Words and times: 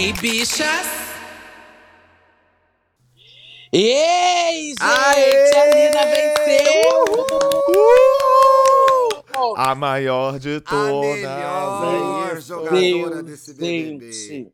Ei, 0.00 0.14
bichas! 0.14 0.86
Ei, 3.70 4.70
gente! 4.70 4.76
Aê! 4.80 5.50
A 5.54 5.64
Lina 5.74 6.04
venceu! 6.06 7.04
Uhul! 9.36 9.54
A 9.58 9.74
maior 9.74 10.38
de 10.38 10.56
A 10.56 10.60
todas. 10.62 11.20
melhor 11.20 12.34
é 12.34 12.40
jogadora 12.40 12.80
Deus, 12.80 13.24
desse 13.24 13.52
BBB. 13.52 14.10
gente. 14.12 14.52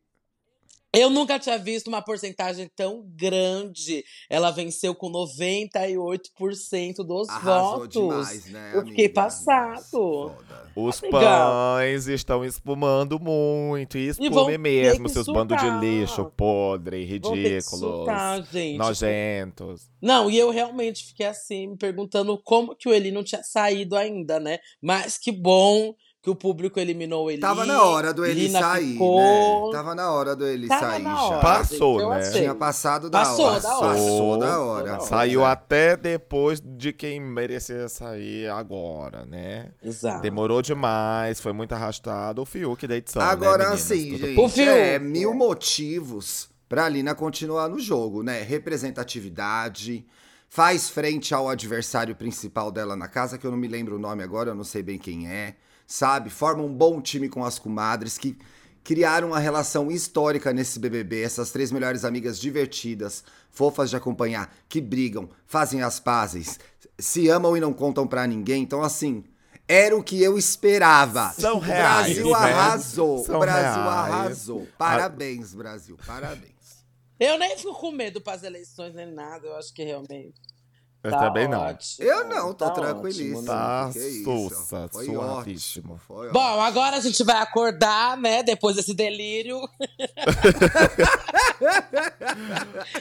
Eu 0.97 1.11
nunca 1.11 1.39
tinha 1.39 1.59
visto 1.59 1.89
uma 1.89 2.01
porcentagem 2.01 2.71
tão 2.75 3.05
grande. 3.07 4.03
Ela 4.31 4.51
venceu 4.51 4.95
com 4.95 5.11
98% 5.13 6.97
dos 7.05 7.29
Arrasou 7.29 7.79
votos. 7.81 7.93
demais, 7.93 8.47
né, 8.47 8.73
Eu 8.75 8.81
fiquei 8.87 9.05
amiga? 9.07 9.15
passado. 9.23 9.83
Foda. 9.91 10.67
Os 10.75 11.01
Legal. 11.01 11.77
pães 11.79 12.07
estão 12.07 12.45
espumando 12.45 13.19
muito. 13.19 13.97
E 13.97 14.09
espume 14.09 14.59
mesmo, 14.59 15.09
seus 15.09 15.27
bandos 15.27 15.57
de 15.59 15.71
lixo 15.81 16.25
podre, 16.37 17.03
ridículos, 17.05 17.65
surtar, 17.79 18.43
gente. 18.45 18.77
nojentos. 18.77 19.89
Não, 20.03 20.31
e 20.31 20.39
eu 20.39 20.51
realmente 20.51 21.05
fiquei 21.07 21.27
assim, 21.27 21.69
me 21.69 21.77
perguntando 21.77 22.37
como 22.45 22.75
que 22.77 22.89
o 22.89 22.93
Eli 22.93 23.11
não 23.11 23.25
tinha 23.25 23.43
saído 23.43 23.97
ainda, 23.97 24.39
né? 24.39 24.59
Mas 24.81 25.17
que 25.17 25.33
bom 25.33 25.95
que 26.27 26.31
o 26.31 26.35
público 26.35 26.81
eliminou 26.81 27.31
ele. 27.31 27.41
Tava 27.41 27.65
na 27.65 27.81
hora 27.85 28.13
do 28.13 28.27
ele 28.27 28.49
Lina 28.49 28.59
sair, 28.59 28.95
ficou. 28.95 29.71
né? 29.71 29.77
Tava 29.77 29.95
na 29.95 30.11
hora 30.11 30.35
do 30.35 30.45
ele 30.45 30.67
Tava 30.67 30.81
sair 30.91 31.03
já. 31.05 31.23
hora, 31.23 31.41
Passou, 31.41 32.01
eu 32.01 32.11
né? 32.11 32.17
achei. 32.19 32.41
Tinha 32.41 32.53
passado 32.57 33.09
da 33.09 33.21
Passou 33.21 33.45
hora. 33.45 33.61
da 33.61 33.79
hora. 33.79 33.87
Passou 33.95 34.39
da 34.39 34.47
Passou 34.47 34.67
hora. 34.67 34.85
da 34.89 34.93
hora. 34.97 35.01
Saiu 35.03 35.39
Pois 35.39 35.49
é. 35.49 35.53
até 35.53 35.97
depois 35.97 36.61
de 36.61 36.93
quem 36.93 37.21
merecia 37.21 37.89
sair 37.89 38.49
agora, 38.49 39.25
né? 39.25 39.71
Exato. 39.81 40.21
Demorou 40.21 40.61
demais, 40.63 41.41
foi 41.41 41.53
muito 41.53 41.73
arrastado. 41.77 42.43
O 42.43 42.45
Fiuk 42.45 42.89
da 42.89 42.97
edição. 42.97 43.23
Agora 43.23 43.59
né, 43.59 43.65
meninas? 43.71 43.81
sim, 43.83 44.11
Tudo- 44.11 44.27
gente. 44.27 44.41
O 44.41 44.49
Fiuk. 44.49 44.69
É, 44.69 44.99
mil 44.99 45.33
motivos 45.33 46.49
pra 46.69 46.89
Lina 46.89 47.15
continuar 47.15 47.69
no 47.69 47.79
jogo, 47.79 48.25
né? 48.25 48.43
Representatividade, 48.43 50.05
faz 50.49 50.89
frente 50.89 51.33
ao 51.33 51.49
adversário 51.49 52.17
principal 52.17 52.73
dela 52.73 52.97
na 52.97 53.07
casa, 53.07 53.39
que 53.39 53.47
eu 53.47 53.51
não 53.53 53.59
me 53.59 53.69
lembro 53.69 53.95
o 53.95 53.99
nome 54.01 54.25
agora, 54.25 54.51
eu 54.51 54.55
não 54.57 54.65
sei 54.65 54.83
bem 54.83 54.99
quem 54.99 55.29
é, 55.31 55.55
sabe? 55.87 56.31
Forma 56.31 56.63
um 56.63 56.73
bom 56.73 57.01
time 57.01 57.29
com 57.29 57.45
as 57.45 57.59
comadres 57.59 58.19
que 58.19 58.37
criaram 58.83 59.29
uma 59.29 59.39
relação 59.39 59.91
histórica 59.91 60.53
nesse 60.53 60.79
BBB. 60.79 61.23
Essas 61.23 61.51
três 61.51 61.73
melhores 61.73 62.05
amigas 62.05 62.39
divertidas, 62.39 63.25
fofas 63.51 63.91
de 63.91 63.97
acompanhar, 63.97 64.55
que 64.69 64.81
brigam, 64.81 65.29
fazem 65.47 65.83
as 65.83 65.99
pazes, 65.99 66.59
se 66.99 67.29
amam 67.29 67.57
e 67.57 67.61
não 67.61 67.73
contam 67.73 68.07
pra 68.07 68.27
ninguém. 68.27 68.63
Então, 68.63 68.83
assim. 68.83 69.25
Era 69.69 69.97
o 69.97 70.03
que 70.03 70.23
eu 70.23 70.39
esperava. 70.39 71.33
São 71.33 71.57
o 71.57 71.59
reais, 71.59 72.15
Brasil 72.15 72.31
né? 72.31 72.37
arrasou. 72.37 73.25
São 73.25 73.35
o 73.35 73.41
Brasil 73.41 73.83
reais. 73.83 73.89
arrasou. 73.89 74.69
Parabéns, 74.79 75.55
Brasil. 75.55 75.99
Parabéns. 76.07 76.85
Eu 77.19 77.37
nem 77.37 77.57
fico 77.57 77.75
com 77.75 77.91
medo 77.91 78.21
para 78.21 78.35
as 78.35 78.45
eleições 78.45 78.95
nem 78.95 79.13
nada. 79.13 79.45
Eu 79.45 79.57
acho 79.57 79.75
que 79.75 79.83
realmente. 79.83 80.41
Eu 81.07 81.11
tá 81.13 81.19
também 81.21 81.49
não. 81.49 81.61
ótimo, 81.61 82.09
Eu 82.09 82.29
não, 82.29 82.53
tô 82.53 82.65
tá 82.67 82.71
tranquilíssimo. 82.71 83.43
né? 83.43 83.47
Tá 83.47 83.91
sussa, 84.25 84.89
Foi 84.93 85.05
suavíssimo. 85.07 85.99
Foi 86.07 86.31
Bom, 86.31 86.61
agora 86.61 86.97
a 86.97 87.01
gente 87.01 87.23
vai 87.23 87.37
acordar, 87.37 88.17
né? 88.17 88.43
Depois 88.43 88.77
desse 88.77 88.93
delírio. 88.95 89.61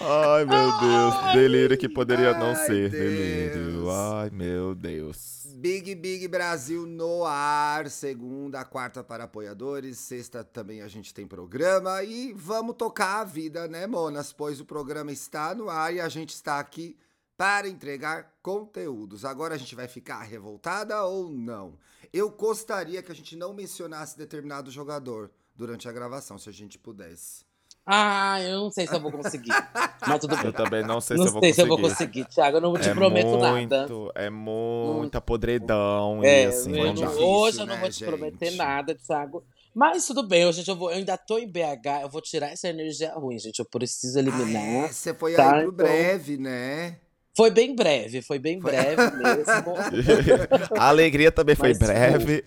Ai, 0.02 0.46
meu 0.46 0.80
Deus. 0.80 1.34
Delírio 1.34 1.78
que 1.78 1.90
poderia 1.90 2.34
não 2.38 2.50
Ai, 2.50 2.66
ser. 2.66 2.90
Deus. 2.90 3.04
Delírio. 3.04 3.90
Ai, 3.92 4.30
meu 4.32 4.76
Deus. 4.76 5.36
Big 5.58 5.96
Big 5.96 6.28
Brasil 6.28 6.86
no 6.86 7.24
ar, 7.26 7.90
segunda, 7.90 8.64
quarta 8.66 9.04
para 9.04 9.24
apoiadores, 9.24 9.98
sexta 9.98 10.44
também 10.44 10.82
a 10.82 10.88
gente 10.88 11.12
tem 11.14 11.26
programa 11.26 12.04
e 12.04 12.34
vamos 12.34 12.76
tocar 12.76 13.22
a 13.22 13.24
vida, 13.24 13.68
né, 13.68 13.88
Monas? 13.88 14.32
Pois 14.32 14.60
o 14.60 14.66
programa 14.66 15.12
está 15.12 15.56
no 15.56 15.70
ar 15.70 15.92
e 15.94 16.00
a 16.00 16.10
gente 16.10 16.36
está 16.36 16.60
aqui 16.60 16.96
para 17.38 17.68
entregar 17.68 18.34
conteúdos. 18.42 19.26
Agora 19.26 19.56
a 19.56 19.58
gente 19.58 19.76
vai 19.76 19.88
ficar 19.88 20.22
revoltada 20.24 21.04
ou 21.04 21.30
não? 21.30 21.78
Eu 22.14 22.30
gostaria 22.30 23.02
que 23.04 23.12
a 23.12 23.16
gente 23.16 23.36
não 23.36 23.54
mencionasse 23.54 24.18
determinado 24.18 24.72
jogador 24.72 25.32
durante 25.56 25.88
a 25.88 25.92
gravação, 25.92 26.38
se 26.38 26.50
a 26.50 26.54
gente 26.54 26.78
pudesse. 26.78 27.44
Ah, 27.86 28.42
eu 28.42 28.62
não 28.62 28.72
sei 28.72 28.88
se 28.88 28.96
eu 28.96 29.00
vou 29.00 29.12
conseguir. 29.12 29.52
Mas 30.08 30.20
tudo 30.20 30.36
bem. 30.38 30.46
Eu 30.48 30.54
também 30.54 30.84
não 30.84 31.00
sei 31.00 31.18
Não 31.18 31.24
se 31.24 31.30
eu 31.30 31.34
vou 31.34 31.42
sei 31.42 31.50
conseguir. 31.52 31.56
se 31.56 31.62
eu 31.62 31.68
vou 31.68 31.78
conseguir, 31.90 32.26
Thiago. 32.26 32.58
Eu 32.58 32.62
não 32.62 32.74
te 32.74 32.90
é 32.90 32.94
prometo 32.94 33.28
muito, 33.38 33.72
nada. 33.72 33.88
É 34.16 34.30
muita 34.30 35.22
podridão 35.22 36.24
É, 36.24 36.44
e 36.44 36.46
assim, 36.48 36.72
eu 36.78 36.86
não 36.86 36.94
difícil, 36.94 37.28
hoje 37.28 37.60
eu 37.60 37.66
não 37.66 37.76
né, 37.76 37.82
vou 37.82 37.90
te 37.90 38.06
prometer 38.06 38.46
gente? 38.46 38.58
nada, 38.58 38.96
Thiago. 38.96 39.44
Mas 39.74 40.08
tudo 40.08 40.24
bem, 40.28 40.46
hoje 40.48 40.64
eu, 40.66 40.76
vou, 40.76 40.90
eu 40.90 40.98
ainda 40.98 41.18
tô 41.18 41.38
em 41.38 41.48
BH, 41.52 42.02
eu 42.04 42.10
vou 42.10 42.22
tirar 42.22 42.48
essa 42.48 42.70
energia 42.70 43.14
ruim, 43.14 43.38
gente. 43.38 43.60
Eu 43.60 43.66
preciso 43.66 44.18
Ah, 44.18 44.22
eliminar. 44.22 44.64
é, 44.64 44.88
você 44.88 45.14
foi 45.14 45.36
Tá, 45.36 45.44
aí 45.58 45.64
pro 45.64 45.74
então. 45.74 45.86
breve, 45.86 46.38
né? 46.38 46.98
Foi 47.36 47.52
bem 47.52 47.76
breve, 47.76 48.22
foi 48.22 48.40
bem 48.40 48.60
breve 48.60 49.02
mesmo. 49.18 49.76
A 50.80 50.88
alegria 50.88 51.32
também 51.32 51.56
foi 51.56 51.70
Mas 51.70 51.78
foi. 51.78 51.88
breve. 51.88 52.44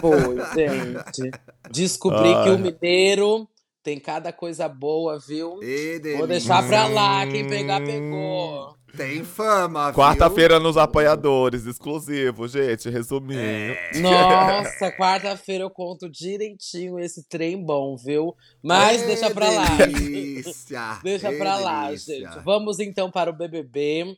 Foi, 0.00 0.36
gente. 0.54 1.30
Descobri 1.72 2.32
Ai. 2.32 2.44
que 2.44 2.50
o 2.50 2.58
mineiro 2.58 3.48
tem 3.86 4.00
cada 4.00 4.32
coisa 4.32 4.68
boa, 4.68 5.16
viu? 5.16 5.62
E 5.62 5.92
Vou 5.92 6.00
delícia. 6.00 6.26
deixar 6.26 6.66
pra 6.66 6.88
lá, 6.88 7.24
quem 7.24 7.46
pegar, 7.46 7.80
pegou. 7.80 8.74
Tem 8.96 9.22
fama, 9.22 9.92
viu? 9.92 9.94
Quarta-feira 9.94 10.58
nos 10.58 10.76
apoiadores, 10.76 11.66
exclusivo, 11.66 12.48
gente, 12.48 12.90
resuminho. 12.90 13.38
É. 13.38 13.98
Nossa, 14.00 14.90
quarta-feira 14.90 15.62
eu 15.62 15.70
conto 15.70 16.10
direitinho 16.10 16.98
esse 16.98 17.28
trem 17.28 17.64
bom, 17.64 17.94
viu? 17.96 18.34
Mas 18.60 19.02
É 19.02 19.06
deixa 19.06 19.30
pra 19.30 19.50
lá. 19.50 19.64
Delícia. 19.76 20.98
Deixa 21.04 21.28
é 21.28 21.38
pra 21.38 21.56
lá, 21.56 21.86
delícia. 21.86 22.16
gente. 22.16 22.44
Vamos 22.44 22.80
então 22.80 23.08
para 23.08 23.30
o 23.30 23.36
BBB. 23.36 24.16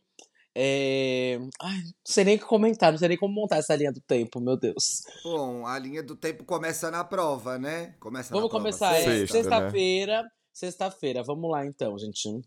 É... 0.54 1.38
Ai, 1.60 1.76
não 1.76 1.92
sei 2.04 2.24
nem 2.24 2.36
o 2.36 2.38
que 2.38 2.44
comentar, 2.44 2.90
não 2.90 2.98
sei 2.98 3.08
nem 3.08 3.16
como 3.16 3.34
montar 3.34 3.58
essa 3.58 3.76
linha 3.76 3.92
do 3.92 4.00
tempo, 4.00 4.40
meu 4.40 4.56
Deus. 4.56 5.02
Bom, 5.22 5.66
a 5.66 5.78
linha 5.78 6.02
do 6.02 6.16
tempo 6.16 6.44
começa 6.44 6.90
na 6.90 7.04
prova, 7.04 7.58
né? 7.58 7.94
Começa 8.00 8.34
Vamos 8.34 8.44
na 8.44 8.50
prova 8.50 8.64
começar, 8.64 8.94
é, 8.94 9.02
Sexta, 9.02 9.20
né? 9.20 9.26
sexta-feira. 9.26 10.24
Sexta-feira, 10.52 11.22
vamos 11.22 11.50
lá 11.50 11.64
então, 11.64 11.96
gente. 11.96 12.42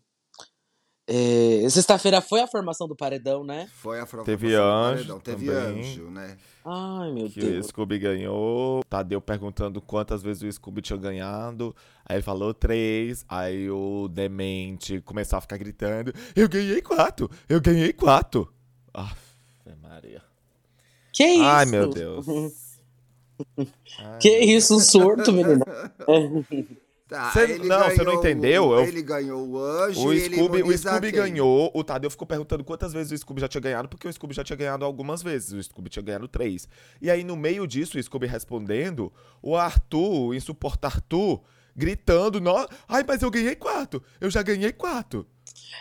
É, 1.06 1.66
Sexta-feira 1.68 2.20
foi 2.20 2.40
a 2.40 2.46
formação 2.46 2.86
do 2.86 2.94
paredão, 2.94 3.42
né? 3.42 3.68
Foi 3.74 3.98
a 3.98 4.06
prova 4.06 4.24
Teve 4.24 4.50
do 4.50 4.62
anjo 4.62 4.94
paredão, 4.94 5.20
Teve 5.20 5.46
também. 5.46 5.80
anjo, 5.80 6.10
né? 6.10 6.36
Ai, 6.64 7.10
meu 7.12 7.28
Que 7.28 7.40
o 7.40 7.42
Deus. 7.42 7.66
Scooby 7.66 7.98
ganhou. 7.98 8.84
Tadeu 8.88 9.20
perguntando 9.20 9.80
quantas 9.82 10.22
vezes 10.22 10.42
o 10.44 10.52
Scooby 10.52 10.80
tinha 10.80 10.96
ganhado. 10.96 11.74
Aí 12.04 12.16
ele 12.16 12.22
falou 12.22 12.54
três. 12.54 13.24
Aí 13.28 13.68
o 13.68 14.06
demente 14.08 15.00
começou 15.00 15.38
a 15.38 15.40
ficar 15.40 15.56
gritando: 15.56 16.12
Eu 16.36 16.48
ganhei 16.48 16.80
quatro! 16.80 17.28
Eu 17.48 17.60
ganhei 17.60 17.92
quatro! 17.92 18.52
Aff, 18.94 19.20
Maria. 19.82 20.22
Que 21.12 21.24
isso? 21.26 21.42
Ai, 21.44 21.64
meu 21.66 21.88
Deus. 21.90 22.26
Ai, 22.28 24.16
Que 24.20 24.38
isso, 24.38 24.76
um 24.76 24.80
surto, 24.80 25.32
menina. 25.32 25.64
Tá, 27.12 27.30
Cê- 27.32 27.58
não, 27.58 27.90
você 27.90 28.02
não 28.02 28.14
entendeu? 28.14 28.68
o- 28.68 28.74
Eu- 28.78 28.84
Ele 28.84 29.02
ganhou 29.02 29.46
o 29.48 29.58
anjo 29.62 30.00
O 30.00 30.12
Scooby, 30.18 30.62
o 30.62 30.78
Scooby 30.78 31.10
ganhou, 31.12 31.70
o 31.74 31.84
Tadeu 31.84 32.10
ficou 32.10 32.26
perguntando 32.26 32.64
quantas 32.64 32.92
vezes 32.92 33.12
o 33.12 33.18
Scooby 33.18 33.40
já 33.40 33.48
tinha 33.48 33.60
ganhado, 33.60 33.88
porque 33.88 34.08
o 34.08 34.12
Scooby 34.12 34.34
já 34.34 34.42
tinha 34.42 34.56
ganhado 34.56 34.84
algumas 34.84 35.22
vezes, 35.22 35.52
o 35.52 35.62
Scooby 35.62 35.90
tinha 35.90 36.02
ganhado 36.02 36.26
três. 36.26 36.68
E 37.00 37.10
aí, 37.10 37.22
no 37.22 37.36
meio 37.36 37.66
disso, 37.66 37.98
o 37.98 38.02
Scooby 38.02 38.26
respondendo, 38.26 39.12
o 39.42 39.56
Arthur, 39.56 40.28
o 40.28 40.34
insuportar 40.34 40.92
Arthur, 40.94 41.40
gritando, 41.76 42.40
"Nó- 42.40 42.66
ai, 42.88 43.04
mas 43.06 43.22
eu 43.22 43.30
ganhei 43.30 43.54
quatro, 43.56 44.02
eu 44.20 44.30
já 44.30 44.42
ganhei 44.42 44.72
quatro. 44.72 45.26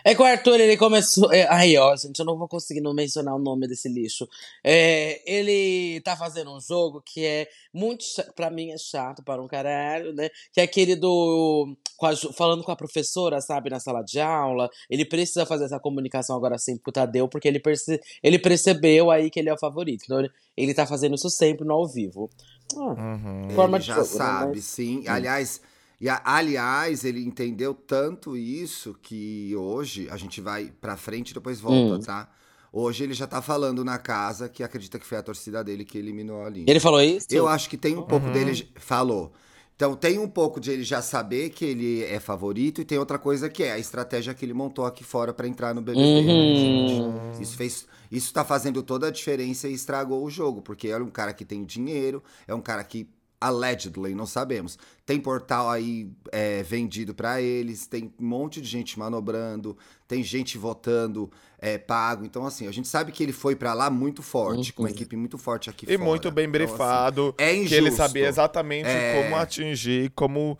É 0.03 0.15
que 0.15 0.21
o 0.21 0.25
Arthur, 0.25 0.59
ele 0.59 0.75
começou. 0.77 1.31
é, 1.31 1.47
Aí, 1.49 1.77
ó, 1.77 1.95
gente, 1.95 2.17
eu 2.19 2.25
não 2.25 2.37
vou 2.37 2.47
conseguir 2.47 2.81
não 2.81 2.93
mencionar 2.93 3.35
o 3.35 3.39
nome 3.39 3.67
desse 3.67 3.87
lixo. 3.87 4.27
É, 4.63 5.21
ele 5.25 6.01
tá 6.01 6.15
fazendo 6.17 6.51
um 6.55 6.59
jogo 6.59 7.01
que 7.05 7.23
é 7.25 7.47
muito. 7.73 8.03
cha- 8.03 8.31
Pra 8.35 8.49
mim 8.49 8.71
é 8.71 8.77
chato 8.77 9.21
para 9.23 9.41
um 9.41 9.47
caralho, 9.47 10.13
né? 10.13 10.29
Que 10.53 10.59
é 10.61 10.63
aquele 10.63 10.95
do. 10.95 11.75
com 11.97 12.05
a 12.07 12.15
falando 12.15 12.63
com 12.63 12.71
a 12.71 12.75
professora, 12.75 13.39
sabe, 13.41 13.69
na 13.69 13.79
sala 13.79 14.01
de 14.01 14.19
aula. 14.19 14.69
Ele 14.89 15.05
precisa 15.05 15.45
fazer 15.45 15.65
essa 15.65 15.79
comunicação 15.79 16.35
agora 16.35 16.57
sempre 16.57 16.83
com 16.83 16.89
o 16.89 16.93
Tadeu, 16.93 17.27
porque 17.27 17.47
ele, 17.47 17.59
perce, 17.59 17.99
ele 18.23 18.39
percebeu 18.39 19.11
aí 19.11 19.29
que 19.29 19.39
ele 19.39 19.49
é 19.49 19.53
o 19.53 19.59
favorito. 19.59 20.03
Então, 20.05 20.19
ele, 20.19 20.31
ele 20.57 20.73
tá 20.73 20.87
fazendo 20.87 21.13
isso 21.15 21.29
sempre 21.29 21.65
no 21.65 21.73
ao 21.73 21.87
vivo. 21.87 22.29
Ah, 22.75 22.79
Uhum. 22.79 23.49
Forma 23.51 23.77
Ele 23.77 23.81
de 23.81 23.87
já 23.89 23.95
jogo, 23.95 24.07
né? 24.07 24.13
sabe, 24.17 24.55
Mas- 24.55 24.65
sim. 24.65 25.03
Aliás, 25.07 25.61
e 26.01 26.09
aliás, 26.09 27.05
ele 27.05 27.23
entendeu 27.23 27.73
tanto 27.73 28.35
isso 28.35 28.95
que 29.01 29.55
hoje 29.55 30.09
a 30.09 30.17
gente 30.17 30.41
vai 30.41 30.71
pra 30.81 30.97
frente 30.97 31.29
e 31.29 31.33
depois 31.35 31.59
volta, 31.61 31.95
Hum. 31.95 31.99
tá? 31.99 32.29
Hoje 32.73 33.03
ele 33.03 33.13
já 33.13 33.27
tá 33.27 33.41
falando 33.41 33.83
na 33.85 33.97
casa 33.97 34.49
que 34.49 34.63
acredita 34.63 34.97
que 34.97 35.05
foi 35.05 35.17
a 35.17 35.23
torcida 35.23 35.63
dele 35.63 35.85
que 35.85 35.97
eliminou 35.97 36.43
a 36.43 36.49
linha. 36.49 36.65
Ele 36.67 36.79
falou 36.79 37.01
isso? 37.01 37.27
Eu 37.29 37.47
acho 37.47 37.69
que 37.69 37.77
tem 37.77 37.95
um 37.97 38.01
pouco 38.01 38.27
Uhum. 38.27 38.31
dele. 38.33 38.69
Falou. 38.77 39.31
Então 39.75 39.95
tem 39.95 40.17
um 40.19 40.27
pouco 40.27 40.59
de 40.59 40.71
ele 40.71 40.83
já 40.83 41.01
saber 41.01 41.49
que 41.49 41.65
ele 41.65 42.03
é 42.03 42.19
favorito 42.19 42.79
e 42.81 42.85
tem 42.85 42.97
outra 42.97 43.17
coisa 43.19 43.49
que 43.49 43.63
é 43.63 43.71
a 43.73 43.79
estratégia 43.79 44.33
que 44.33 44.45
ele 44.45 44.53
montou 44.53 44.85
aqui 44.85 45.03
fora 45.03 45.33
pra 45.33 45.47
entrar 45.47 45.73
no 45.73 45.81
BBB. 45.81 46.21
né, 46.21 46.31
Uhum. 46.31 46.55
gente? 46.55 47.41
Isso 47.43 47.57
fez, 47.57 47.87
isso 48.11 48.31
tá 48.31 48.45
fazendo 48.45 48.81
toda 48.83 49.07
a 49.07 49.11
diferença 49.11 49.67
e 49.67 49.73
estragou 49.73 50.23
o 50.23 50.29
jogo, 50.29 50.61
porque 50.61 50.87
é 50.89 50.97
um 50.97 51.09
cara 51.09 51.33
que 51.33 51.43
tem 51.43 51.63
dinheiro, 51.65 52.23
é 52.47 52.53
um 52.55 52.61
cara 52.61 52.83
que 52.83 53.07
Allegedly, 53.41 54.13
não 54.13 54.27
sabemos. 54.27 54.77
Tem 55.05 55.19
portal 55.19 55.67
aí 55.67 56.11
é, 56.31 56.61
vendido 56.61 57.15
pra 57.15 57.41
eles, 57.41 57.87
tem 57.87 58.13
um 58.19 58.25
monte 58.25 58.61
de 58.61 58.67
gente 58.69 58.99
manobrando, 58.99 59.75
tem 60.07 60.21
gente 60.23 60.59
votando 60.59 61.29
é, 61.57 61.77
pago. 61.79 62.23
Então, 62.23 62.45
assim, 62.45 62.67
a 62.67 62.71
gente 62.71 62.87
sabe 62.87 63.11
que 63.11 63.23
ele 63.23 63.33
foi 63.33 63.55
pra 63.55 63.73
lá 63.73 63.89
muito 63.89 64.21
forte, 64.21 64.71
com 64.71 64.83
uma 64.83 64.89
Uhum. 64.89 64.95
equipe 64.95 65.15
muito 65.17 65.37
forte 65.39 65.69
aqui 65.71 65.85
E 65.85 65.97
fora. 65.97 66.07
muito 66.07 66.29
bem 66.31 66.45
Então, 66.45 66.53
assim, 66.53 67.33
é 67.39 67.51
que 67.53 67.73
ele 67.73 67.87
injusto. 67.87 67.97
sabia 67.97 68.27
exatamente 68.27 68.87
É. 68.87 69.21
como 69.23 69.35
atingir, 69.35 70.11
como 70.11 70.55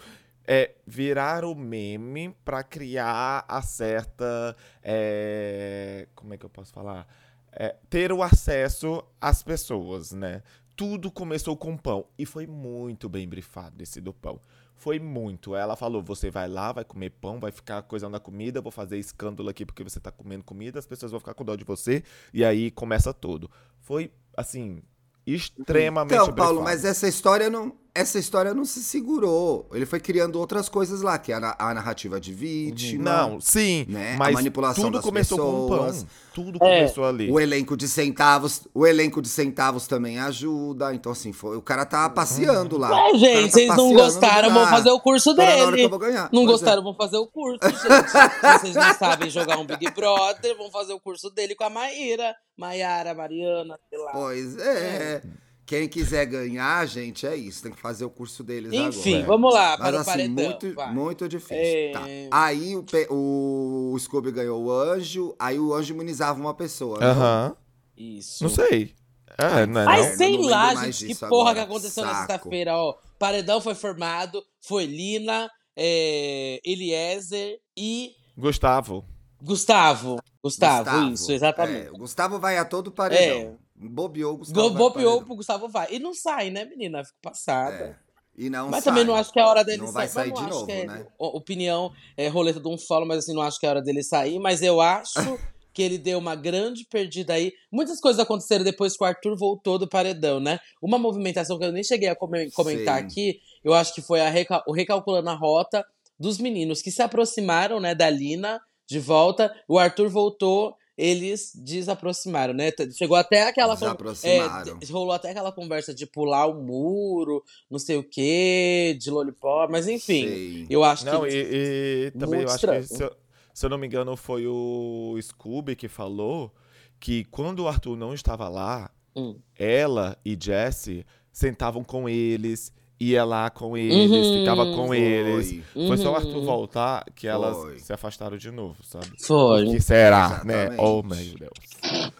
é, 0.47 0.71
virar 0.87 1.45
o 1.45 1.53
meme 1.55 2.35
pra 2.43 2.63
criar 2.63 3.45
a 3.47 3.61
certa. 3.61 4.55
é, 4.83 6.07
como 6.15 6.33
é 6.33 6.37
que 6.37 6.45
eu 6.45 6.49
posso 6.49 6.73
falar? 6.73 7.07
É, 7.53 7.75
ter 7.89 8.11
o 8.11 8.23
acesso 8.23 9.03
às 9.19 9.43
pessoas, 9.43 10.11
né? 10.13 10.41
Tudo 10.81 11.11
começou 11.11 11.55
com 11.55 11.77
pão. 11.77 12.07
E 12.17 12.25
foi 12.25 12.47
muito 12.47 13.07
bem 13.07 13.27
brifado 13.27 13.83
esse 13.83 14.01
do 14.01 14.11
pão. 14.11 14.41
Foi 14.75 14.97
muito. 14.97 15.55
Ela 15.55 15.75
falou: 15.75 16.01
você 16.01 16.31
vai 16.31 16.47
lá, 16.47 16.71
vai 16.71 16.83
comer 16.83 17.11
pão, 17.11 17.39
vai 17.39 17.51
ficar 17.51 17.83
coisando 17.83 18.17
a 18.17 18.19
comida, 18.19 18.61
vou 18.61 18.71
fazer 18.71 18.97
escândalo 18.97 19.47
aqui 19.47 19.63
porque 19.63 19.83
você 19.83 19.99
tá 19.99 20.11
comendo 20.11 20.43
comida, 20.43 20.79
as 20.79 20.87
pessoas 20.87 21.11
vão 21.11 21.19
ficar 21.19 21.35
com 21.35 21.45
dó 21.45 21.55
de 21.55 21.63
você. 21.63 22.03
E 22.33 22.43
aí 22.43 22.71
começa 22.71 23.13
tudo. 23.13 23.47
Foi, 23.79 24.11
assim, 24.35 24.81
extremamente 25.23 26.15
Então, 26.15 26.33
Paulo, 26.33 26.61
brifado. 26.61 26.63
mas 26.63 26.83
essa 26.83 27.07
história 27.07 27.47
não, 27.47 27.77
essa 27.93 28.17
história 28.17 28.53
não 28.53 28.63
se 28.65 28.83
segurou. 28.83 29.67
Ele 29.73 29.85
foi 29.85 29.99
criando 29.99 30.37
outras 30.39 30.69
coisas 30.69 31.01
lá, 31.01 31.17
que 31.17 31.31
é 31.31 31.35
a, 31.35 31.55
a 31.59 31.73
narrativa 31.73 32.19
de 32.21 32.33
vítima. 32.33 33.03
Não, 33.03 33.41
sim, 33.41 33.85
né? 33.89 34.13
A 34.13 34.17
mas 34.17 34.33
manipulação 34.33 34.85
tudo 34.85 34.93
das 34.95 35.03
começou 35.03 35.37
com 35.37 35.65
um 35.65 35.69
pessoas. 35.69 35.97
pão. 36.03 36.09
Tudo 36.33 36.55
É. 36.55 36.59
começou 36.59 37.05
ali. 37.05 37.29
O 37.29 37.37
elenco 37.39 37.75
de 37.75 37.87
centavos, 37.89 38.65
o 38.73 38.87
elenco 38.87 39.21
de 39.21 39.27
centavos 39.27 39.87
também 39.87 40.17
ajuda. 40.19 40.93
Então, 40.95 41.11
assim, 41.11 41.33
foi, 41.33 41.57
o 41.57 41.61
cara 41.61 41.85
tá 41.85 42.09
passeando 42.09 42.77
lá. 42.77 42.87
É, 42.87 42.91
O 42.91 42.95
cara 42.95 43.17
gente, 43.17 43.41
tá 43.43 43.49
vocês 43.51 43.67
não 43.75 43.93
gostaram, 43.93 44.53
vão 44.53 44.67
fazer 44.67 44.91
o 44.91 44.99
curso 44.99 45.35
Tô 45.35 45.41
na 45.41 45.49
hora 45.49 45.65
que 45.65 45.71
dele. 45.71 45.83
eu 45.83 45.89
vou 45.89 45.99
ganhar. 45.99 46.23
Não 46.31 46.45
Pois 46.45 46.47
é. 46.47 46.51
gostaram, 46.51 46.83
vão 46.83 46.95
fazer 46.95 47.17
o 47.17 47.27
curso, 47.27 47.59
gente. 47.69 48.61
vocês 48.61 48.75
não 48.75 48.93
sabem 48.93 49.29
jogar 49.29 49.57
um 49.57 49.65
Big 49.65 49.91
Brother, 49.91 50.55
vão 50.57 50.71
fazer 50.71 50.93
o 50.93 50.99
curso 51.01 51.29
dele 51.29 51.55
com 51.55 51.65
a 51.65 51.69
Maíra. 51.69 52.33
Maiara, 52.57 53.13
Mariana, 53.13 53.77
sei 53.89 53.99
lá. 53.99 54.11
Pois 54.13 54.57
é. 54.57 55.21
Quem 55.65 55.87
quiser 55.87 56.25
ganhar, 56.25 56.85
gente, 56.85 57.25
é 57.25 57.35
isso. 57.35 57.63
Tem 57.63 57.71
que 57.71 57.79
fazer 57.79 58.03
o 58.03 58.09
curso 58.09 58.43
deles 58.43 58.73
Enfim, 58.73 59.15
agora. 59.21 59.27
vamos 59.27 59.53
lá, 59.53 59.69
Mas 59.69 59.77
para 59.79 59.95
o 59.95 59.99
assim, 59.99 60.11
paredão. 60.11 60.45
muito, 60.45 60.73
vai. 60.73 60.93
muito 60.93 61.29
difícil. 61.29 61.55
É. 61.63 61.91
Tá. 61.93 62.01
Aí 62.31 62.75
o, 62.75 62.83
pe- 62.83 63.07
o 63.09 63.95
Scooby 63.99 64.31
ganhou 64.31 64.61
o 64.65 64.71
anjo, 64.71 65.33
aí 65.39 65.57
o 65.57 65.73
anjo 65.73 65.93
imunizava 65.93 66.39
uma 66.39 66.53
pessoa. 66.53 66.99
né? 66.99 67.05
Aham. 67.05 67.55
Isso. 67.95 68.43
Não 68.43 68.49
sei. 68.49 68.93
É, 69.37 69.65
não 69.65 69.79
é 69.81 69.85
Ai, 69.87 70.09
não? 70.09 70.17
Sei 70.17 70.37
não 70.37 70.47
lá, 70.49 70.75
gente, 70.91 71.05
que 71.07 71.15
porra 71.15 71.51
agora. 71.51 71.55
que 71.55 71.71
aconteceu 71.71 72.03
na 72.03 72.13
Saco. 72.15 72.31
sexta-feira, 72.31 72.75
ó. 72.75 72.95
Paredão 73.17 73.61
foi 73.61 73.73
formado, 73.75 74.43
foi 74.59 74.85
Lina, 74.85 75.49
é, 75.75 76.59
Eliezer 76.65 77.59
e 77.77 78.11
Gustavo. 78.37 79.05
Gustavo. 79.41 80.19
Gustavo, 80.43 81.11
isso, 81.13 81.31
exatamente. 81.31 81.87
É, 81.87 81.91
o 81.91 81.97
Gustavo 81.97 82.39
vai 82.39 82.57
a 82.57 82.65
todo 82.65 82.91
paredão. 82.91 83.57
Bobeou, 83.89 84.33
o 84.35 84.37
Gustavo 84.37 84.69
Go- 84.69 84.75
Bobeou 84.77 85.23
pro 85.23 85.35
Gustavo 85.35 85.67
vai. 85.67 85.87
E 85.91 85.99
não 85.99 86.13
sai, 86.13 86.49
né, 86.49 86.65
menina? 86.65 87.03
Fico 87.03 87.17
passada. 87.21 87.97
É. 88.07 88.11
E 88.37 88.49
não 88.49 88.69
Mas 88.69 88.83
sai. 88.83 88.93
também 88.93 89.05
não 89.05 89.15
acho 89.15 89.31
que 89.33 89.39
é 89.39 89.43
a 89.43 89.47
hora 89.47 89.63
dele 89.63 89.79
Não 89.79 89.87
sair. 89.87 89.93
vai 89.93 90.07
sair 90.07 90.29
não 90.33 90.35
de 90.43 90.49
novo, 90.49 90.71
é- 90.71 90.85
né? 90.85 91.07
Opinião, 91.17 91.91
é, 92.15 92.27
roleta 92.27 92.59
de 92.59 92.67
um 92.67 92.77
falo, 92.77 93.05
mas 93.05 93.19
assim, 93.19 93.33
não 93.33 93.41
acho 93.41 93.59
que 93.59 93.65
é 93.65 93.69
a 93.69 93.71
hora 93.73 93.81
dele 93.81 94.03
sair. 94.03 94.39
Mas 94.39 94.61
eu 94.61 94.79
acho 94.79 95.13
que 95.73 95.81
ele 95.81 95.97
deu 95.97 96.17
uma 96.19 96.35
grande 96.35 96.85
perdida 96.85 97.33
aí. 97.33 97.51
Muitas 97.71 97.99
coisas 97.99 98.19
aconteceram 98.19 98.63
depois 98.63 98.95
que 98.95 99.03
o 99.03 99.07
Arthur 99.07 99.35
voltou 99.37 99.77
do 99.77 99.87
paredão, 99.87 100.39
né? 100.39 100.59
Uma 100.81 100.97
movimentação 100.97 101.57
que 101.57 101.65
eu 101.65 101.71
nem 101.71 101.83
cheguei 101.83 102.09
a 102.09 102.15
come- 102.15 102.51
comentar 102.51 102.99
Sim. 102.99 103.05
aqui, 103.05 103.39
eu 103.63 103.73
acho 103.73 103.93
que 103.93 104.01
foi 104.01 104.21
a 104.21 104.29
recal- 104.29 104.63
o 104.67 104.73
recalculando 104.73 105.29
a 105.29 105.33
rota 105.35 105.85
dos 106.19 106.37
meninos 106.37 106.81
que 106.81 106.91
se 106.91 107.01
aproximaram, 107.01 107.79
né, 107.79 107.95
da 107.95 108.09
Lina 108.09 108.61
de 108.87 108.99
volta. 108.99 109.53
O 109.67 109.77
Arthur 109.79 110.09
voltou. 110.09 110.75
Eles 110.97 111.51
desaproximaram, 111.55 112.53
né? 112.53 112.71
Chegou 112.95 113.15
até 113.15 113.43
aquela. 113.47 113.75
Desaproximaram. 113.75 114.79
é, 114.81 114.85
rolou 114.91 115.11
até 115.13 115.31
aquela 115.31 115.51
conversa 115.51 115.93
de 115.93 116.05
pular 116.05 116.45
o 116.47 116.61
muro, 116.61 117.43
não 117.69 117.79
sei 117.79 117.97
o 117.97 118.03
quê, 118.03 118.95
de 118.99 119.09
lollipop, 119.09 119.71
mas 119.71 119.87
enfim. 119.87 120.27
Sei. 120.27 120.67
Eu 120.69 120.83
acho 120.83 121.05
Não, 121.05 121.21
que. 121.21 121.29
e, 121.29 122.05
e 122.07 122.11
também 122.11 122.41
eu 122.41 122.47
acho 122.47 122.55
estranho. 122.55 122.81
que, 122.81 122.87
se 122.89 123.03
eu, 123.03 123.15
se 123.53 123.65
eu 123.65 123.69
não 123.69 123.77
me 123.77 123.87
engano, 123.87 124.15
foi 124.17 124.45
o 124.47 125.17
Scooby 125.21 125.75
que 125.75 125.87
falou 125.87 126.53
que 126.99 127.23
quando 127.25 127.59
o 127.61 127.67
Arthur 127.67 127.95
não 127.97 128.13
estava 128.13 128.47
lá, 128.49 128.91
Hum. 129.15 129.37
ela 129.57 130.17
e 130.23 130.37
Jesse 130.39 131.05
sentavam 131.33 131.83
com 131.83 132.07
eles, 132.07 132.71
ia 133.03 133.23
lá 133.25 133.49
com 133.49 133.75
eles, 133.75 134.11
Uhum, 134.11 134.39
ficava 134.39 134.65
com 134.75 134.87
Foi. 134.87 134.99
eles. 134.99 135.63
Foi 135.73 135.97
só 135.97 136.11
o 136.11 136.15
Arthur 136.15 136.35
Uhum. 136.37 136.45
voltar 136.45 137.03
que 137.15 137.27
elas 137.27 137.57
Foi. 137.57 137.79
se 137.79 137.91
afastaram 137.91 138.37
de 138.37 138.51
novo, 138.51 138.77
sabe? 138.83 139.07
Foi. 139.25 139.65
O 139.67 139.71
que 139.71 139.81
será, 139.81 140.41
né? 140.43 140.67
Exatamente. 140.67 140.81
Oh, 140.81 141.01
meu 141.03 141.37
Deus. 141.39 142.11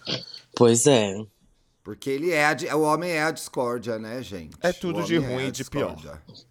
Pois 0.56 0.86
é. 0.88 1.14
Porque 1.84 2.10
ele 2.10 2.32
é 2.32 2.46
a, 2.46 2.76
o 2.78 2.82
homem 2.84 3.12
é 3.12 3.24
a 3.24 3.32
discórdia, 3.32 3.98
né, 3.98 4.22
gente? 4.22 4.56
É 4.62 4.72
tudo 4.72 5.04
de 5.04 5.18
homem 5.18 5.30
ruim 5.34 5.44
a 5.46 5.48
e 5.48 5.52
de 5.52 5.64
pior. 5.66 5.96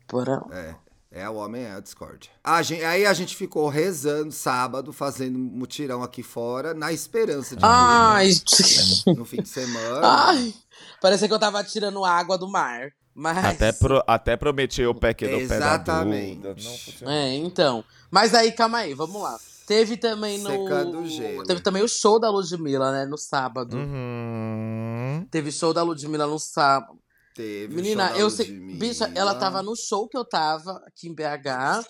Porra. 0.09 0.43
É. 0.53 0.75
É, 1.13 1.29
o 1.29 1.35
homem 1.35 1.63
é 1.65 1.73
a 1.73 1.81
discórdia. 1.81 2.31
A 2.43 2.63
gente, 2.63 2.85
aí 2.85 3.05
a 3.05 3.13
gente 3.13 3.35
ficou 3.35 3.69
rezando 3.69 4.31
sábado, 4.31 4.93
fazendo 4.93 5.37
mutirão 5.41 6.05
aqui 6.05 6.23
fora, 6.23 6.73
na 6.73 6.93
esperança 6.93 7.57
de 7.57 7.63
Ai, 7.65 8.29
ver 8.29 9.15
no 9.17 9.25
fim 9.25 9.43
de 9.43 9.49
semana. 9.49 10.01
ai. 10.03 10.55
Parecia 11.03 11.27
que 11.27 11.35
eu 11.35 11.39
tava 11.39 11.65
tirando 11.65 12.05
água 12.05 12.39
do 12.39 12.49
mar. 12.49 12.93
Mas. 13.21 13.45
Até, 13.45 13.71
pro, 13.71 14.03
até 14.07 14.35
prometi 14.35 14.83
o 14.87 14.95
pé 14.95 15.13
que 15.13 15.29
no 15.29 15.47
pé 15.47 15.59
da. 15.59 16.05
Não 16.05 16.55
funcionou. 16.55 17.15
É, 17.15 17.35
então. 17.35 17.85
Mas 18.11 18.35
aí, 18.35 18.51
calma 18.51 18.79
aí, 18.79 18.95
vamos 18.95 19.21
lá. 19.21 19.39
Teve 19.67 19.99
também 19.99 20.39
no. 20.39 20.49
Secando 20.49 21.01
o 21.01 21.07
gelo. 21.07 21.45
Teve 21.45 21.61
também 21.61 21.83
o 21.83 21.89
show 21.89 22.19
da 22.19 22.31
Ludmilla, 22.31 22.91
né? 22.91 23.05
No 23.05 23.19
sábado. 23.19 23.77
Uhum. 23.77 25.27
Teve 25.31 25.53
show 25.53 25.75
da 25.75 25.83
Ludmilla 25.83 26.27
no 26.27 26.39
sábado. 26.39 26.99
Teve 27.35 27.75
o 27.75 27.77
Menina, 27.77 28.09
show 28.09 28.17
da 28.17 28.21
eu 28.23 28.31
sei. 28.31 28.59
Bicha, 28.79 29.13
ela 29.15 29.35
tava 29.35 29.63
no 29.63 29.77
show 29.77 30.09
que 30.09 30.17
eu 30.17 30.25
tava 30.25 30.83
aqui 30.87 31.07
em 31.07 31.15
BH. 31.15 31.85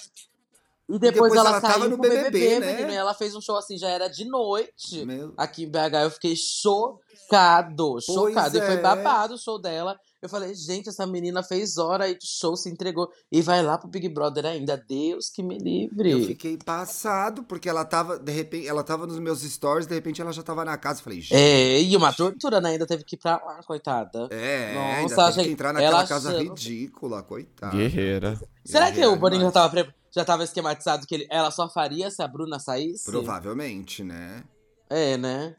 E 0.89 0.99
depois, 0.99 1.01
depois 1.01 1.35
ela, 1.37 1.51
ela 1.51 1.61
tava 1.61 1.75
saiu 1.75 1.91
no 1.91 1.97
pro 1.97 2.11
BBB, 2.11 2.31
BBB, 2.31 2.59
né? 2.59 2.73
menina. 2.73 2.93
E 2.93 2.97
ela 2.97 3.15
fez 3.15 3.37
um 3.37 3.41
show 3.41 3.57
assim, 3.57 3.79
já 3.79 3.89
era 3.89 4.09
de 4.09 4.25
noite. 4.25 5.05
Meu- 5.07 5.33
Aqui 5.37 5.63
em 5.63 5.71
BH, 5.71 6.03
eu 6.03 6.11
fiquei 6.11 6.35
chocado. 6.35 8.01
Chocado. 8.01 8.59
E 8.59 8.61
foi 8.61 8.75
é. 8.75 8.81
babado 8.81 9.35
o 9.35 9.39
show 9.39 9.61
dela. 9.61 9.97
Eu 10.23 10.29
falei, 10.29 10.55
gente, 10.55 10.87
essa 10.91 11.07
menina 11.07 11.43
fez 11.43 11.79
hora 11.79 12.05
aí 12.05 12.13
de 12.19 12.27
show, 12.27 12.55
se 12.55 12.69
entregou. 12.69 13.09
E 13.33 13.41
vai 13.41 13.63
lá 13.63 13.79
pro 13.79 13.89
Big 13.89 14.07
Brother 14.11 14.45
ainda. 14.45 14.77
Deus 14.77 15.31
que 15.31 15.43
me 15.43 15.57
livre. 15.57 16.11
Eu 16.11 16.25
fiquei 16.25 16.59
passado, 16.59 17.43
porque 17.45 17.67
ela 17.71 17.87
tava, 17.87 18.19
de 18.19 18.31
repente, 18.31 18.67
ela 18.69 18.85
tava 18.85 19.07
nos 19.07 19.19
meus 19.19 19.41
stories, 19.41 19.87
de 19.87 19.95
repente 19.95 20.21
ela 20.21 20.31
já 20.31 20.43
tava 20.43 20.63
na 20.63 20.77
casa. 20.77 21.01
Eu 21.01 21.05
Falei, 21.05 21.21
gente. 21.23 21.35
É, 21.35 21.81
e 21.81 21.97
uma 21.97 22.13
tortura, 22.13 22.61
né? 22.61 22.71
Ainda 22.73 22.87
teve 22.87 23.03
que 23.03 23.17
ir 23.17 23.19
pra 23.19 23.43
lá, 23.43 23.63
coitada. 23.63 24.29
É, 24.31 24.75
Nossa, 24.75 24.97
ainda 24.99 25.33
teve 25.33 25.47
que 25.49 25.53
entrar 25.55 25.73
naquela 25.73 25.99
ela 26.01 26.07
casa 26.07 26.29
achando- 26.29 26.51
ridícula, 26.51 27.23
coitada. 27.23 27.75
Guerreira. 27.77 28.39
Será 28.63 28.87
que 28.87 28.97
Guerreira 28.97 29.13
o 29.17 29.19
Boninho 29.19 29.43
já 29.43 29.51
tava, 29.53 29.71
pre- 29.71 29.95
já 30.15 30.25
tava 30.25 30.45
esquematizado 30.45 31.07
que 31.07 31.15
ele- 31.15 31.29
ela 31.31 31.51
só 31.51 31.67
faria 31.67 32.11
se 32.11 32.23
a 32.23 32.29
Bruna 32.29 32.59
saísse? 32.61 33.11
Provavelmente, 33.11 34.05
né? 34.05 34.45
É, 34.91 35.17
né? 35.17 35.55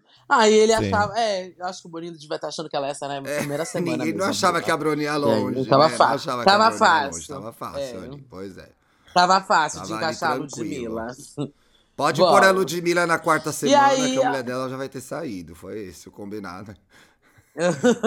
E 0.48 0.54
ele 0.54 0.76
Sim. 0.78 0.88
achava. 0.94 1.20
É, 1.20 1.54
eu 1.58 1.66
acho 1.66 1.82
que 1.82 1.88
o 1.88 1.92
Bonito 1.92 2.18
devia 2.18 2.36
estar 2.36 2.48
achando 2.48 2.70
que 2.70 2.76
ela 2.76 2.88
ia 2.88 2.96
sair 2.96 3.22
na 3.22 3.22
primeira 3.22 3.66
semana. 3.66 3.92
É, 3.94 3.98
Ninguém 3.98 4.14
não 4.14 4.20
mesmo, 4.20 4.32
achava 4.32 4.54
Bruna. 4.54 4.66
que 4.66 4.72
a 4.72 4.78
Bruna 4.78 5.04
ia 5.04 5.18
longe. 5.18 5.58
não 5.58 5.66
tava 5.66 5.90
né? 5.90 5.96
fácil. 5.98 6.32
Não 6.32 6.40
achava 6.40 6.44
Tava 6.46 6.64
a 6.64 6.72
ia 6.72 6.78
fácil. 6.78 7.12
longe. 7.14 7.28
Tava 7.28 7.52
fácil 7.54 7.80
É. 8.02 8.06
ali, 8.06 8.26
pois 8.30 8.58
é. 8.58 8.70
Tava 9.14 9.42
fácil 9.42 9.82
de 9.82 9.88
Tava 9.90 9.96
ali 10.00 10.04
encaixar 10.06 10.32
a. 10.32 10.36
Ludmilla. 10.36 11.08
Pode 11.96 12.22
Bom. 12.22 12.30
pôr 12.32 12.44
a 12.44 12.52
Ludmilla 12.52 13.06
na 13.06 13.20
quarta 13.20 13.52
semana, 13.52 13.88
aí, 13.88 14.14
que 14.14 14.18
a 14.20 14.22
a- 14.22 14.30
mulher 14.30 14.44
dela 14.44 14.70
já 14.70 14.78
vai 14.78 14.88
ter 14.90 15.02
saído. 15.02 15.54
Foi 15.54 15.78
esse 15.80 16.08
o 16.08 16.12
combinado. 16.12 16.74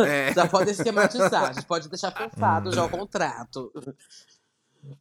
É. 0.07 0.33
Já 0.33 0.49
pode 0.49 0.71
esquematizar, 0.71 1.50
a 1.50 1.52
gente 1.52 1.66
pode 1.66 1.87
deixar 1.90 2.11
fechado 2.11 2.73
já 2.73 2.83
o 2.83 2.88
contrato. 2.88 3.71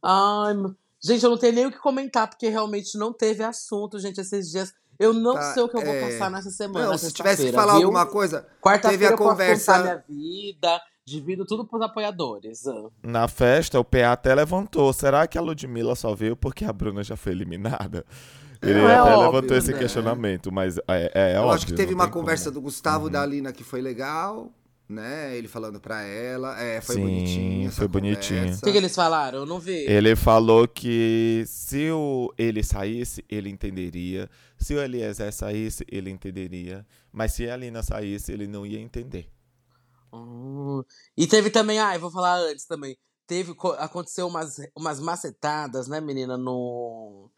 Ai, 0.02 0.54
gente, 1.00 1.24
eu 1.24 1.30
não 1.30 1.38
tenho 1.38 1.54
nem 1.54 1.66
o 1.66 1.70
que 1.72 1.78
comentar, 1.78 2.28
porque 2.28 2.48
realmente 2.48 2.98
não 2.98 3.10
teve 3.12 3.42
assunto, 3.42 3.98
gente, 3.98 4.20
esses 4.20 4.50
dias. 4.50 4.74
Eu 4.98 5.12
não 5.12 5.34
Tá, 5.34 5.52
sei 5.54 5.62
o 5.62 5.68
que 5.68 5.76
eu 5.76 5.80
vou 5.84 5.94
é. 5.94 6.00
passar 6.10 6.30
nessa 6.30 6.50
semana. 6.50 6.86
Não, 6.86 6.98
se 6.98 7.12
tivesse 7.12 7.46
que 7.46 7.52
falar 7.52 7.74
viu? 7.78 7.86
alguma 7.86 8.06
coisa, 8.06 8.40
teve 8.42 8.52
Quarta-feira 8.60 9.14
a 9.14 9.18
conversa- 9.18 9.78
minha 9.82 10.04
vida, 10.08 10.80
divido 11.04 11.44
tudo 11.44 11.66
pros 11.66 11.82
apoiadores. 11.82 12.62
Na 13.02 13.26
festa, 13.28 13.78
o 13.80 13.84
PA 13.84 14.12
até 14.12 14.34
levantou. 14.34 14.92
Será 14.92 15.26
que 15.26 15.36
a 15.36 15.40
Ludmilla 15.40 15.94
só 15.94 16.14
veio 16.14 16.36
porque 16.36 16.64
a 16.64 16.72
Bruna 16.72 17.02
já 17.02 17.16
foi 17.16 17.32
eliminada? 17.32 18.04
Ele 18.62 18.78
É 18.80 18.94
até 18.94 19.12
óbvio, 19.12 19.26
levantou 19.32 19.56
esse 19.56 19.72
né? 19.72 19.78
questionamento, 19.78 20.50
mas 20.50 20.78
é, 20.78 20.82
é, 20.88 21.10
é 21.14 21.36
eu 21.36 21.40
óbvio. 21.40 21.54
acho 21.54 21.66
que 21.66 21.74
teve 21.74 21.92
uma 21.92 22.04
tem 22.04 22.12
como. 22.12 22.22
conversa 22.24 22.50
do 22.50 22.60
Gustavo 22.62 23.02
Uhum. 23.04 23.10
e 23.10 23.12
da 23.12 23.20
Alina 23.22 23.52
que 23.52 23.62
foi 23.62 23.82
legal, 23.82 24.50
né? 24.88 25.36
Ele 25.36 25.48
falando 25.48 25.80
pra 25.80 26.02
ela. 26.02 26.60
É, 26.60 26.80
foi 26.80 26.96
Sim, 26.96 27.02
bonitinho. 27.02 27.72
foi 27.72 27.88
bonitinho. 27.88 28.38
O 28.38 28.42
conversa. 28.42 28.64
que, 28.66 28.72
que 28.72 28.78
eles 28.78 28.94
falaram? 28.94 29.38
Eu 29.40 29.46
não 29.46 29.58
vi. 29.58 29.84
Ele 29.86 30.14
falou 30.16 30.66
que 30.68 31.44
se 31.46 31.90
o, 31.90 32.32
ele 32.36 32.62
saísse, 32.62 33.24
ele 33.28 33.48
entenderia. 33.48 34.28
Se 34.58 34.74
o 34.74 34.80
Eliezer 34.82 35.32
saísse, 35.32 35.84
ele 35.90 36.10
entenderia. 36.10 36.86
Mas 37.12 37.32
se 37.32 37.48
a 37.48 37.54
Alina 37.54 37.82
saísse, 37.82 38.32
ele 38.32 38.46
não 38.46 38.64
ia 38.66 38.80
entender. 38.80 39.28
Hum. 40.12 40.82
E 41.16 41.26
teve 41.26 41.50
também, 41.50 41.78
ah, 41.80 41.94
eu 41.94 42.00
vou 42.00 42.10
falar 42.10 42.36
antes 42.36 42.64
também. 42.66 42.96
teve, 43.26 43.54
co- 43.54 43.72
aconteceu 43.78 44.26
umas, 44.28 44.56
umas 44.76 45.00
macetadas, 45.00 45.88
né, 45.88 46.00
menina, 46.00 46.36
no, 46.36 47.30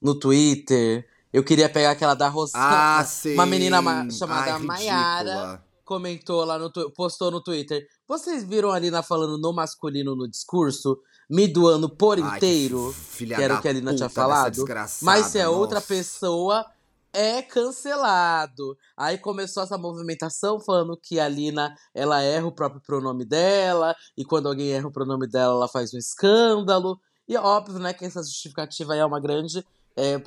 no 0.00 0.14
Twitter. 0.18 1.06
Eu 1.32 1.44
queria 1.44 1.68
pegar 1.68 1.90
aquela 1.92 2.14
da 2.14 2.28
Rosana. 2.28 2.64
Ah, 3.00 3.04
sim. 3.04 3.34
Uma 3.34 3.44
menina 3.46 3.82
ma- 3.82 4.08
chamada 4.10 4.54
Ai, 4.54 4.62
Maiara. 4.62 5.62
Comentou 5.84 6.44
lá 6.44 6.58
no 6.58 6.70
postou 6.92 7.30
no 7.30 7.42
Twitter. 7.42 7.86
Vocês 8.08 8.44
viram 8.44 8.70
a 8.70 8.78
Lina 8.78 9.02
falando 9.02 9.38
no 9.38 9.52
masculino 9.52 10.16
no 10.16 10.28
discurso, 10.28 10.98
me 11.28 11.46
doando 11.46 11.88
por 11.88 12.18
Ai, 12.18 12.30
que 12.30 12.36
inteiro, 12.36 12.92
filha 12.92 13.36
que 13.36 13.42
era 13.42 13.54
o 13.54 13.60
que 13.60 13.68
a 13.68 13.72
Lina 13.72 13.94
tinha 13.94 14.08
falado. 14.08 14.64
Mas 15.02 15.26
se 15.26 15.38
é 15.38 15.48
outra 15.48 15.76
nossa. 15.76 15.88
pessoa, 15.88 16.66
é 17.12 17.40
cancelado. 17.42 18.76
Aí 18.96 19.16
começou 19.16 19.62
essa 19.62 19.78
movimentação 19.78 20.58
falando 20.58 20.98
que 21.00 21.20
a 21.20 21.28
Lina, 21.28 21.74
ela 21.94 22.20
erra 22.20 22.46
o 22.46 22.52
próprio 22.52 22.82
pronome 22.82 23.24
dela, 23.24 23.94
e 24.16 24.24
quando 24.24 24.48
alguém 24.48 24.72
erra 24.72 24.88
o 24.88 24.92
pronome 24.92 25.28
dela, 25.28 25.54
ela 25.54 25.68
faz 25.68 25.94
um 25.94 25.98
escândalo. 25.98 26.98
E 27.28 27.36
é 27.36 27.40
óbvio, 27.40 27.78
né, 27.78 27.94
que 27.94 28.04
essa 28.04 28.22
justificativa 28.22 28.92
aí 28.92 28.98
é 28.98 29.04
uma 29.04 29.20
grande. 29.20 29.64
É, 29.96 30.20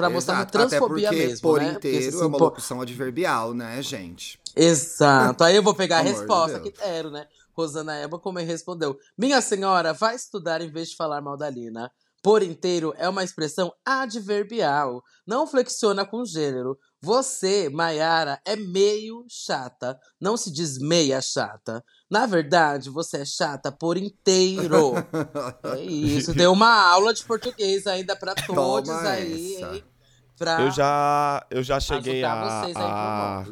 pra 0.00 0.10
mostrar 0.10 0.34
uma 0.34 0.42
Exato, 0.42 0.58
Até 0.58 0.68
transfobia 0.68 1.08
porque 1.08 1.26
mesmo, 1.26 1.42
por 1.42 1.60
né? 1.60 1.72
Porque 1.72 1.88
inteiro 1.88 2.08
esse 2.08 2.22
é 2.22 2.26
uma 2.26 2.38
locução 2.38 2.80
adverbial, 2.80 3.54
né, 3.54 3.82
gente? 3.82 4.40
Exato. 4.56 5.44
Aí 5.44 5.56
eu 5.56 5.62
vou 5.62 5.74
pegar 5.74 5.98
a 5.98 6.02
de 6.02 6.08
resposta 6.08 6.58
Deus. 6.58 6.74
que 6.74 6.82
deram, 6.82 7.10
né? 7.10 7.26
Rosana 7.52 7.96
Eba 8.00 8.18
como 8.18 8.38
ele 8.38 8.46
respondeu. 8.46 8.98
Minha 9.16 9.40
senhora, 9.40 9.92
vai 9.92 10.14
estudar 10.14 10.60
em 10.60 10.70
vez 10.70 10.90
de 10.90 10.96
falar 10.96 11.20
mal 11.20 11.36
da 11.36 11.48
Lina. 11.48 11.90
Por 12.22 12.42
inteiro 12.42 12.94
é 12.98 13.08
uma 13.08 13.24
expressão 13.24 13.72
adverbial. 13.84 15.02
Não 15.26 15.46
flexiona 15.46 16.04
com 16.04 16.24
gênero. 16.24 16.78
Você, 17.02 17.68
Maiara, 17.70 18.40
é 18.44 18.54
meio 18.56 19.24
chata. 19.28 19.98
Não 20.20 20.36
se 20.36 20.50
diz 20.50 20.78
meia 20.78 21.20
chata. 21.22 21.82
Na 22.10 22.26
verdade, 22.26 22.90
você 22.90 23.18
é 23.18 23.24
chata 23.24 23.72
por 23.72 23.96
inteiro. 23.96 24.92
É 25.76 25.80
isso. 25.82 26.34
Deu 26.34 26.52
uma 26.52 26.68
aula 26.90 27.14
de 27.14 27.24
português 27.24 27.86
ainda 27.86 28.14
pra 28.16 28.34
todos 28.34 28.90
Toma 28.90 29.08
aí, 29.08 29.56
essa. 29.56 29.74
hein? 29.76 29.84
Pra 30.36 30.60
Eu 30.62 30.70
já, 30.70 31.46
eu 31.50 31.62
já 31.62 31.78
cheguei 31.80 32.24
ajudar 32.24 32.42
a, 32.42 32.62
vocês 32.64 32.76
aí 32.76 32.82
com 32.82 32.88
a. 32.88 33.44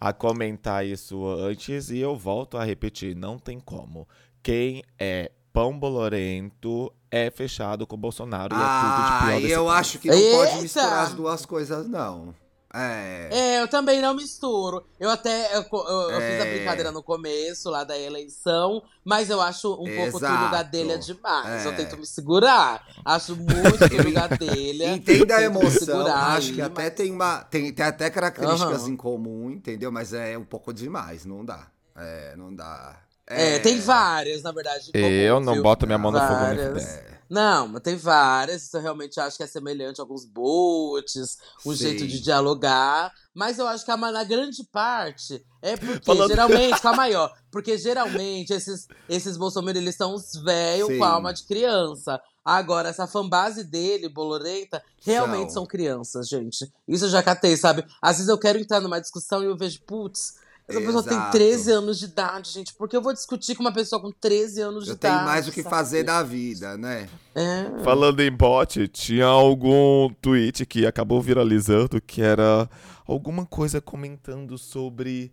Ah. 0.00 0.08
a 0.08 0.12
comentar 0.12 0.84
isso 0.86 1.26
antes 1.26 1.90
e 1.90 1.98
eu 1.98 2.16
volto 2.16 2.56
a 2.56 2.64
repetir, 2.64 3.14
não 3.14 3.38
tem 3.38 3.60
como. 3.60 4.08
Quem 4.42 4.82
é 4.98 5.30
pão 5.52 5.78
bolorento 5.78 6.90
é 7.10 7.30
fechado 7.30 7.86
com 7.86 7.96
Bolsonaro 7.96 8.54
e 8.54 8.58
é 8.58 8.60
tudo 8.60 8.66
de 8.66 9.12
Ah, 9.12 9.20
pior 9.26 9.40
desse 9.40 9.52
eu 9.52 9.64
país. 9.66 9.78
acho 9.80 9.98
que 9.98 10.08
não 10.08 10.16
pode 10.16 10.50
Eita! 10.50 10.62
misturar 10.62 10.98
as 11.04 11.12
duas 11.14 11.46
coisas, 11.46 11.86
não. 11.86 12.34
É. 12.76 13.28
É, 13.30 13.62
eu 13.62 13.68
também 13.68 14.00
não 14.02 14.14
misturo. 14.14 14.84
Eu 14.98 15.08
até 15.10 15.56
eu, 15.56 15.64
eu- 15.72 16.10
eu 16.10 16.20
fiz 16.20 16.40
a 16.40 16.46
É. 16.46 16.54
brincadeira 16.56 16.90
no 16.90 17.02
começo, 17.02 17.70
lá 17.70 17.84
da 17.84 17.96
eleição, 17.98 18.82
mas 19.04 19.30
eu 19.30 19.40
acho 19.40 19.72
um 19.74 19.84
pouco 19.84 20.16
Exato. 20.18 20.34
Túlio 20.34 20.50
Gadelha 20.50 20.98
demais. 20.98 21.64
É. 21.64 21.68
Eu 21.68 21.76
tento 21.76 21.96
me 21.96 22.06
segurar. 22.06 22.84
Acho 23.04 23.36
muito 23.36 23.88
Túlio 23.88 24.12
Gadelha. 24.12 24.88
Entenda 24.94 25.36
a 25.36 25.42
emoção. 25.44 26.06
Acho 26.06 26.48
aí, 26.48 26.54
que 26.54 26.62
até 26.62 26.90
tem 26.90 27.12
uma. 27.12 27.44
Tem, 27.44 27.72
tem 27.72 27.86
até 27.86 28.10
características 28.10 28.82
Aham. 28.82 28.90
em 28.90 28.96
comum, 28.96 29.50
entendeu? 29.50 29.92
Mas 29.92 30.12
é 30.12 30.36
um 30.36 30.44
pouco 30.44 30.72
demais, 30.72 31.24
não 31.24 31.44
dá. 31.44 31.68
É, 31.96 32.34
não 32.36 32.52
dá. 32.54 32.96
É, 33.26 33.58
tem 33.60 33.80
várias, 33.80 34.42
na 34.42 34.52
verdade. 34.52 34.90
Eu 34.92 35.36
comum, 35.36 35.46
não 35.46 35.54
viu? 35.54 35.62
boto 35.62 35.86
minha 35.86 35.96
mão 35.96 36.10
no 36.10 36.18
fogo 36.18 36.32
nem 36.32 36.40
Várias. 36.56 36.82
fudendo. 36.84 37.13
Não, 37.28 37.68
mas 37.68 37.82
tem 37.82 37.96
várias. 37.96 38.64
Isso 38.64 38.76
eu 38.76 38.80
realmente 38.82 39.18
acho 39.20 39.36
que 39.36 39.42
é 39.42 39.46
semelhante 39.46 40.00
a 40.00 40.04
alguns 40.04 40.24
boots, 40.24 41.38
um 41.64 41.72
Sim. 41.72 41.76
jeito 41.76 42.06
de 42.06 42.20
dialogar. 42.20 43.12
Mas 43.34 43.58
eu 43.58 43.66
acho 43.66 43.84
que 43.84 43.90
a, 43.90 43.96
na 43.96 44.22
grande 44.24 44.62
parte 44.70 45.44
é 45.60 45.76
porque, 45.76 46.04
Falando- 46.04 46.28
geralmente, 46.30 46.80
calma 46.80 47.04
aí, 47.04 47.14
ó. 47.14 47.28
Porque 47.50 47.76
geralmente 47.76 48.52
esses, 48.52 48.86
esses 49.08 49.36
Bolsonaro, 49.36 49.76
eles 49.76 49.96
são 49.96 50.14
uns 50.14 50.32
velhos 50.42 50.96
com 50.98 51.04
alma 51.04 51.32
de 51.34 51.44
criança. 51.44 52.20
Agora, 52.44 52.90
essa 52.90 53.06
fanbase 53.06 53.64
dele, 53.64 54.08
Bolorenta, 54.08 54.82
realmente 55.02 55.52
São. 55.52 55.62
são 55.62 55.66
crianças, 55.66 56.28
gente. 56.28 56.70
Isso 56.86 57.06
eu 57.06 57.08
já 57.08 57.22
catei, 57.22 57.56
sabe? 57.56 57.84
Às 58.02 58.16
vezes 58.18 58.28
eu 58.28 58.38
quero 58.38 58.58
entrar 58.58 58.80
numa 58.80 59.00
discussão 59.00 59.42
e 59.42 59.46
eu 59.46 59.56
vejo, 59.56 59.80
putz, 59.86 60.34
essa 60.66 60.80
pessoa 60.80 61.02
tem 61.02 61.12
Exato. 61.12 61.32
13 61.32 61.70
anos 61.72 61.98
de 61.98 62.04
idade, 62.06 62.50
gente. 62.50 62.74
Por 62.74 62.88
que 62.88 62.96
eu 62.96 63.02
vou 63.02 63.12
discutir 63.12 63.54
com 63.54 63.62
uma 63.62 63.72
pessoa 63.72 64.00
com 64.00 64.10
13 64.10 64.60
anos 64.62 64.84
de 64.84 64.90
Eu 64.90 64.94
idade? 64.96 65.14
tenho 65.14 65.26
mais 65.26 65.46
o 65.46 65.52
que 65.52 65.62
sabe? 65.62 65.74
fazer 65.76 66.04
da 66.04 66.22
vida, 66.22 66.76
né? 66.78 67.08
É. 67.34 67.82
Falando 67.82 68.20
em 68.20 68.30
bot, 68.30 68.88
tinha 68.88 69.26
algum 69.26 70.08
tweet 70.22 70.64
que 70.64 70.86
acabou 70.86 71.20
viralizando 71.20 72.00
que 72.00 72.22
era 72.22 72.68
alguma 73.06 73.44
coisa 73.44 73.80
comentando 73.80 74.56
sobre 74.56 75.30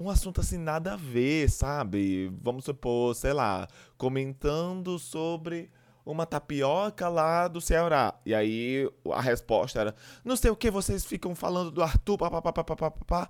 um 0.00 0.10
assunto 0.10 0.40
assim 0.40 0.58
nada 0.58 0.94
a 0.94 0.96
ver, 0.96 1.48
sabe? 1.48 2.32
Vamos 2.42 2.64
supor, 2.64 3.14
sei 3.14 3.32
lá, 3.32 3.68
comentando 3.96 4.98
sobre 4.98 5.70
uma 6.04 6.26
tapioca 6.26 7.08
lá 7.08 7.46
do 7.46 7.60
Ceará. 7.60 8.12
E 8.26 8.34
aí 8.34 8.90
a 9.12 9.20
resposta 9.20 9.80
era: 9.80 9.94
não 10.24 10.34
sei 10.34 10.50
o 10.50 10.56
que 10.56 10.72
vocês 10.72 11.04
ficam 11.04 11.36
falando 11.36 11.70
do 11.70 11.80
Arthur, 11.82 12.18
papapá, 12.18 12.52
papapá. 12.64 13.28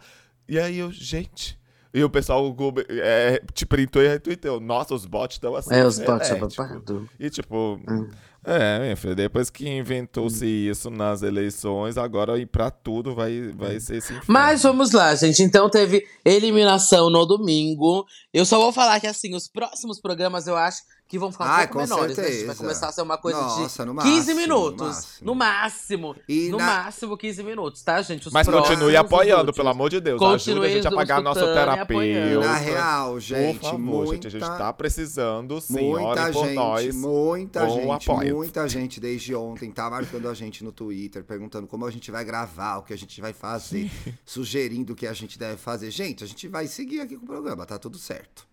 E 0.49 0.59
aí 0.59 0.79
eu, 0.79 0.91
gente. 0.91 1.59
E 1.95 2.03
o 2.03 2.09
pessoal 2.09 2.51
Google, 2.55 2.83
é, 2.89 3.43
te 3.53 3.67
printou 3.67 4.03
e 4.03 4.09
retweetou. 4.09 4.59
Nossa, 4.61 4.95
os 4.95 5.05
bots 5.05 5.37
estão 5.37 5.55
assim. 5.55 5.75
É, 5.75 5.85
os 5.87 5.99
bots 5.99 6.31
é 6.31 6.35
frenéticos. 6.37 6.57
babado. 6.57 7.09
E 7.21 7.29
tipo, 7.29 7.79
Hum. 7.87 8.09
é, 8.43 8.79
minha 8.81 8.97
filha, 8.97 9.15
depois 9.15 9.51
que 9.51 9.69
inventou-se 9.69 10.47
isso 10.47 10.89
nas 10.91 11.21
eleições, 11.23 11.99
agora 11.99 12.39
ir 12.39 12.47
pra 12.47 12.71
tudo 12.71 13.15
vai, 13.15 13.53
vai 13.55 13.79
ser 13.79 13.97
esse 13.97 14.11
inferno. 14.11 14.25
Mas 14.27 14.63
vamos 14.63 14.93
lá, 14.93 15.15
gente. 15.15 15.43
Então 15.43 15.69
teve 15.69 16.03
eliminação 16.25 17.11
no 17.11 17.27
domingo. 17.27 18.07
Eu 18.33 18.47
só 18.47 18.59
vou 18.59 18.73
falar 18.73 18.99
que, 18.99 19.07
assim, 19.07 19.35
os 19.35 19.47
próximos 19.47 20.01
programas 20.01 20.47
eu 20.47 20.57
acho 20.57 20.79
que 21.13 21.19
vão 21.19 21.31
ficar 21.31 21.45
um 21.45 21.49
Ai, 21.49 21.69
pouco 21.69 21.75
com 21.75 21.95
menores. 21.95 22.17
né? 22.17 22.23
Vai 22.23 22.33
certeza. 22.33 22.55
começar 22.55 22.89
a 22.89 22.93
ser 22.93 23.03
uma 23.03 23.19
coisa 23.19 23.39
Nossa, 23.39 23.85
de 23.85 23.93
no 23.93 24.01
15 24.03 24.17
máximo, 24.19 24.35
minutos. 24.41 24.79
no 24.81 24.87
máximo. 24.87 25.27
No 25.27 25.35
máximo. 25.35 26.17
E 26.27 26.49
no 26.49 26.57
na- 26.57 26.65
máximo 26.67 27.17
15 27.19 27.43
minutos, 27.43 27.83
tá, 27.83 28.01
gente? 28.01 28.29
Os 28.29 28.33
Mas 28.33 28.49
continue 28.49 28.97
apoiando, 28.97 29.41
últimos. 29.41 29.57
pelo 29.59 29.69
amor 29.69 29.91
de 29.91 30.01
Deus. 30.01 30.19
Continue 30.19 30.61
Ajuda 30.61 30.67
a 30.67 30.71
gente 30.71 30.87
a 30.89 30.91
pagar 30.91 31.21
e 31.21 31.25
terapeuta. 31.35 31.83
apoiando. 31.83 32.41
Na 32.41 32.55
real, 32.57 33.21
gente, 33.21 33.59
Por 33.59 33.65
favor, 33.73 33.79
muita, 33.79 34.13
gente, 34.15 34.27
a 34.27 34.31
gente 34.31 34.59
tá 34.59 34.73
precisando, 34.73 35.61
sim. 35.61 35.75
muita 35.75 36.33
por 36.33 36.45
gente, 36.47 36.55
nós. 36.55 36.97
muita 36.97 37.69
gente, 37.69 38.11
apoio. 38.11 38.37
muita 38.37 38.67
gente 38.67 38.99
desde 38.99 39.35
ontem 39.35 39.71
tá 39.71 39.91
marcando 39.91 40.31
a 40.31 40.33
gente 40.33 40.65
no 40.65 40.73
Twitter, 40.73 41.23
perguntando 41.25 41.67
como 41.67 41.85
a 41.85 41.91
gente 41.91 42.11
vai 42.11 42.25
gravar, 42.25 42.79
o 42.79 42.83
que 42.85 42.95
a 42.95 42.97
gente 42.97 43.21
vai 43.21 43.35
fazer, 43.35 43.91
sugerindo 44.25 44.95
o 44.95 44.97
que 44.97 45.07
a 45.07 45.13
gente 45.13 45.39
deve 45.39 45.59
fazer. 45.59 45.91
Gente, 45.91 46.25
a 46.25 46.27
gente 46.27 46.49
vai 46.49 46.67
seguir 46.67 47.01
aqui 47.03 47.17
com 47.19 47.25
o 47.25 47.29
programa, 47.29 47.67
tá 47.67 47.79
tudo 47.79 47.99
certo. 47.99 48.47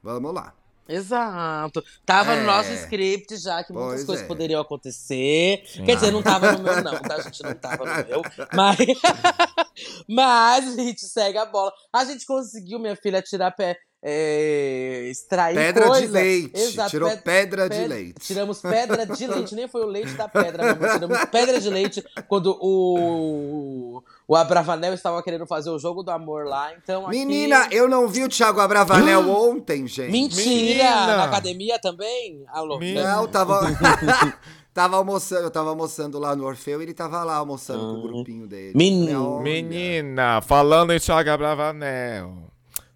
Vamos 0.00 0.32
lá. 0.32 0.54
Exato. 0.88 1.84
Tava 2.06 2.34
no 2.34 2.42
É. 2.42 2.44
nosso 2.44 2.72
script 2.72 3.36
já 3.36 3.62
que 3.62 3.72
muitas 3.72 3.90
Pois 3.96 4.04
coisas 4.04 4.24
é. 4.24 4.26
poderiam 4.28 4.60
acontecer. 4.60 5.62
Quer 5.84 5.94
dizer, 5.96 6.10
não 6.10 6.22
tava 6.22 6.52
no 6.52 6.60
meu, 6.62 6.82
não, 6.82 6.98
tá? 7.00 7.16
A 7.16 7.20
gente 7.20 7.42
não 7.42 7.54
tava 7.54 7.84
no 7.84 8.08
meu. 8.08 8.22
Mas, 8.54 8.78
mas 10.08 10.66
a 10.78 10.82
gente 10.82 11.02
segue 11.02 11.38
a 11.38 11.44
bola. 11.46 11.72
A 11.92 12.04
gente 12.04 12.24
conseguiu, 12.26 12.78
minha 12.78 12.96
filha, 12.96 13.20
tirar 13.22 13.50
pé. 13.50 13.76
É, 14.00 15.08
extrair 15.10 15.56
Pedra 15.56 15.86
coisa. 15.86 16.06
de 16.06 16.12
leite. 16.12 16.56
Exato, 16.60 16.90
Tirou 16.90 17.08
ped- 17.10 17.22
pedra 17.22 17.68
de 17.68 17.76
ped- 17.76 17.88
leite. 17.88 18.20
Tiramos 18.20 18.60
pedra 18.60 19.04
de 19.04 19.26
leite, 19.26 19.54
nem 19.56 19.66
foi 19.66 19.82
o 19.82 19.86
leite 19.86 20.12
da 20.12 20.28
pedra, 20.28 20.74
não. 20.74 20.88
Tiramos 20.88 21.24
pedra 21.24 21.60
de 21.60 21.68
leite 21.68 22.04
quando 22.28 22.56
o, 22.60 24.00
o 24.28 24.36
Abravanel 24.36 24.94
estava 24.94 25.20
querendo 25.20 25.46
fazer 25.46 25.70
o 25.70 25.78
jogo 25.80 26.04
do 26.04 26.12
amor 26.12 26.46
lá. 26.46 26.72
Então, 26.74 27.08
aqui- 27.08 27.18
Menina, 27.18 27.66
eu 27.72 27.88
não 27.88 28.06
vi 28.06 28.22
o 28.22 28.28
Thiago 28.28 28.60
Abravanel 28.60 29.28
ontem, 29.30 29.86
gente. 29.88 30.12
Mentira! 30.12 30.44
Menina! 30.44 31.16
Na 31.16 31.24
academia 31.24 31.78
também? 31.80 32.44
Alô? 32.48 32.78
Menina. 32.78 33.16
Não, 33.16 33.26
tava. 33.26 33.60
tava 34.72 34.96
almoçando, 34.96 35.42
eu 35.42 35.50
tava 35.50 35.70
almoçando 35.70 36.20
lá 36.20 36.36
no 36.36 36.44
Orfeu 36.46 36.80
e 36.80 36.84
ele 36.84 36.94
tava 36.94 37.24
lá 37.24 37.34
almoçando 37.34 37.80
com 37.80 37.98
o 37.98 38.02
grupinho 38.12 38.46
dele. 38.46 38.72
Olha, 38.76 39.42
Menina, 39.42 40.40
falando 40.40 40.92
em 40.92 41.00
Thiago 41.00 41.36
Bravanel. 41.36 42.47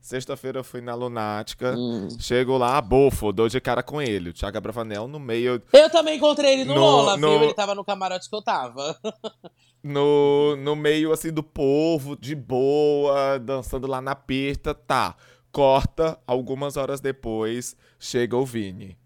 Sexta-feira 0.02 0.59
eu 0.59 0.64
fui 0.64 0.80
na 0.80 0.94
Lunática. 0.97 1.75
Hum. 1.78 2.09
Chego 2.18 2.59
lá, 2.59 2.80
bofo, 2.80 3.32
dou 3.32 3.49
de 3.49 3.61
cara 3.61 3.85
com 3.85 4.02
ele. 4.02 4.30
O 4.30 4.32
Thiago 4.32 4.61
Bravanel 4.61 5.06
no 5.06 5.21
meio 5.21 5.62
Eu 5.73 5.88
também 5.90 6.16
encontrei 6.16 6.54
ele 6.54 6.64
no, 6.64 6.75
No- 6.75 6.80
Lola, 6.80 7.16
no- 7.16 7.30
viu? 7.30 7.42
Ele 7.44 7.54
tava 7.54 7.73
no 7.73 7.85
camarote 7.85 8.28
que 8.28 8.35
eu 8.35 8.42
tava. 8.42 8.99
no, 9.82 10.56
no 10.56 10.75
meio 10.76 11.12
assim 11.12 11.32
do 11.32 11.42
povo, 11.42 12.16
de 12.16 12.35
boa, 12.35 13.38
dançando 13.38 13.87
lá 13.87 14.00
na 14.00 14.14
pista, 14.16 14.75
tá. 14.75 15.14
Corta, 15.52 16.18
algumas 16.26 16.76
horas 16.76 17.00
depois, 17.00 17.76
chega 17.99 18.37
o 18.37 18.44
Vini. 18.44 18.97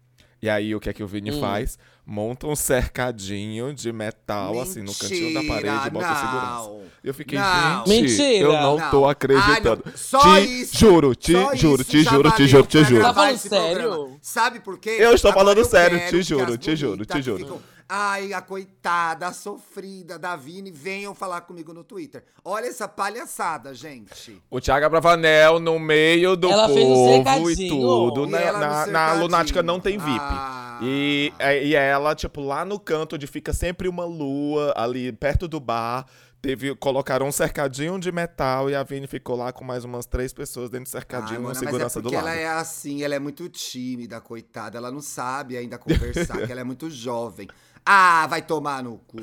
E 0.41 0.49
aí, 0.49 0.73
o 0.73 0.79
que 0.79 0.89
é 0.89 0.93
que 0.93 1.03
o 1.03 1.07
Vini 1.07 1.31
Hum. 1.31 1.39
faz? 1.39 1.77
Monta 2.09 2.47
um 2.47 2.55
cercadinho 2.55 3.73
de 3.73 3.91
metal, 3.91 4.61
assim, 4.61 4.81
no 4.81 4.95
cantinho 4.95 5.33
da 5.33 5.43
parede 5.43 5.89
bota 5.89 6.07
Mentira, 6.07 6.15
segurança. 6.15 6.71
Eu 7.03 7.13
fiquei, 7.13 7.37
Não. 7.37 7.85
gente, 7.85 8.01
Mentira. 8.01 8.27
eu 8.45 8.53
não, 8.53 8.77
Não. 8.77 8.89
tô 8.89 9.05
Ah, 9.05 9.11
acreditando. 9.11 9.83
não. 9.85 9.91
Só 9.97 10.19
te 10.39 10.61
isso- 10.61 10.77
juro, 10.77 11.13
te 11.13 11.33
só 11.33 11.53
juro, 11.53 11.81
isso 11.81 11.91
te 11.91 12.03
juro, 12.03 12.31
te 12.31 12.47
juro, 12.47 12.65
te 12.67 12.83
juro. 12.85 13.01
Tá 13.03 13.13
falando 13.13 13.37
sério? 13.37 13.75
programa. 13.89 14.17
Sabe 14.21 14.59
por 14.61 14.79
quê? 14.79 14.95
Eu 14.99 15.13
estou 15.13 15.31
Agora 15.31 15.45
falando 15.47 15.57
eu 15.57 15.65
sério, 15.65 15.99
te 16.09 16.21
juro, 16.23 16.57
te 16.57 16.75
juro, 16.77 17.05
te 17.05 17.21
juro. 17.21 17.61
Ai, 17.89 18.33
a 18.33 18.41
coitada, 18.41 19.27
a 19.27 19.33
sofrida 19.33 20.19
da 20.19 20.35
Vini, 20.35 20.71
venham 20.71 21.15
falar 21.15 21.41
comigo 21.41 21.73
no 21.73 21.85
Twitter. 21.85 22.23
Olha 22.43 22.65
essa 22.67 22.85
palhaçada, 22.87 23.73
gente. 23.73 24.41
O 24.49 24.59
Thiago 24.59 24.85
Abravanel 24.85 25.57
no 25.59 25.79
meio 25.79 26.35
do 26.35 26.49
Ela 26.49 26.67
povo 26.67 27.49
e 27.49 27.55
cercadinho. 27.55 27.69
tudo. 27.73 28.25
E 28.25 28.29
Na, 28.29 28.51
na, 28.51 28.85
na. 28.87 29.13
Lunática 29.13 29.63
não 29.63 29.79
tem 29.79 29.97
VIP. 29.97 30.19
Ah. 30.19 30.79
E, 30.83 31.33
é, 31.39 31.63
e 31.63 31.75
ela, 31.75 32.13
tipo, 32.13 32.41
lá 32.41 32.65
no 32.65 32.77
canto 32.77 33.15
onde 33.15 33.25
fica 33.25 33.53
sempre 33.53 33.87
uma 33.87 34.03
lua, 34.05 34.73
ali 34.75 35.11
perto 35.13 35.47
do 35.47 35.59
bar, 35.59 36.05
teve, 36.41 36.75
colocaram 36.75 37.25
um 37.25 37.31
cercadinho 37.31 37.97
de 37.97 38.11
metal 38.11 38.69
e 38.69 38.75
a 38.75 38.83
Vini 38.83 39.07
ficou 39.07 39.35
lá 39.37 39.51
com 39.53 39.63
mais 39.63 39.85
umas 39.85 40.05
três 40.05 40.33
pessoas 40.33 40.69
dentro 40.69 40.85
do 40.85 40.89
cercadinho 40.89 41.31
Ai, 41.31 41.37
com 41.37 41.43
Mona, 41.43 41.55
segurança 41.55 41.99
é 41.99 42.01
do 42.01 42.09
porque 42.09 42.15
lado. 42.17 42.27
ela 42.27 42.35
é 42.35 42.47
assim, 42.47 43.01
ela 43.01 43.15
é 43.15 43.19
muito 43.19 43.47
tímida, 43.49 44.19
coitada. 44.19 44.77
Ela 44.77 44.91
não 44.91 45.01
sabe 45.01 45.55
ainda 45.57 45.77
conversar, 45.77 46.37
que 46.45 46.51
ela 46.51 46.61
é 46.61 46.65
muito 46.65 46.89
jovem. 46.91 47.47
Ah, 47.89 48.27
vai 48.27 48.41
tomar 48.41 48.83
no 48.83 48.97
cu. 49.07 49.17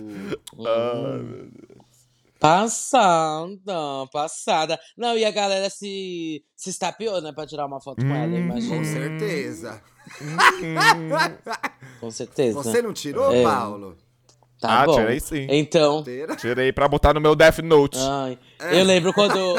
Passada, 2.40 4.06
passada. 4.12 4.78
Não, 4.97 5.16
e 5.16 5.25
a 5.25 5.30
galera 5.30 5.68
se, 5.71 6.42
se 6.56 6.71
estapeou, 6.71 7.21
né, 7.21 7.33
pra 7.33 7.47
tirar 7.47 7.66
uma 7.66 7.80
foto 7.80 8.04
com 8.04 8.14
ela, 8.14 8.33
Hum, 8.33 8.37
imagina. 8.37 8.76
Com 8.76 8.85
certeza. 8.85 9.83
Com 12.00 12.11
certeza. 12.11 12.62
Você 12.62 12.83
não 12.83 12.92
tirou, 12.92 13.33
É. 13.35 13.42
Paulo? 13.42 13.97
Tá 14.61 14.83
Ah, 14.83 14.87
bom. 14.87 14.94
tirei 14.94 15.21
sim. 15.21 15.47
Então? 15.50 16.02
Tirei 16.38 16.73
pra 16.73 16.88
botar 16.88 17.12
no 17.14 17.21
meu 17.21 17.35
Death 17.35 17.59
Note. 17.59 17.99
ai, 18.00 18.38
eu 18.73 18.85
lembro 18.85 19.12
quando... 19.12 19.56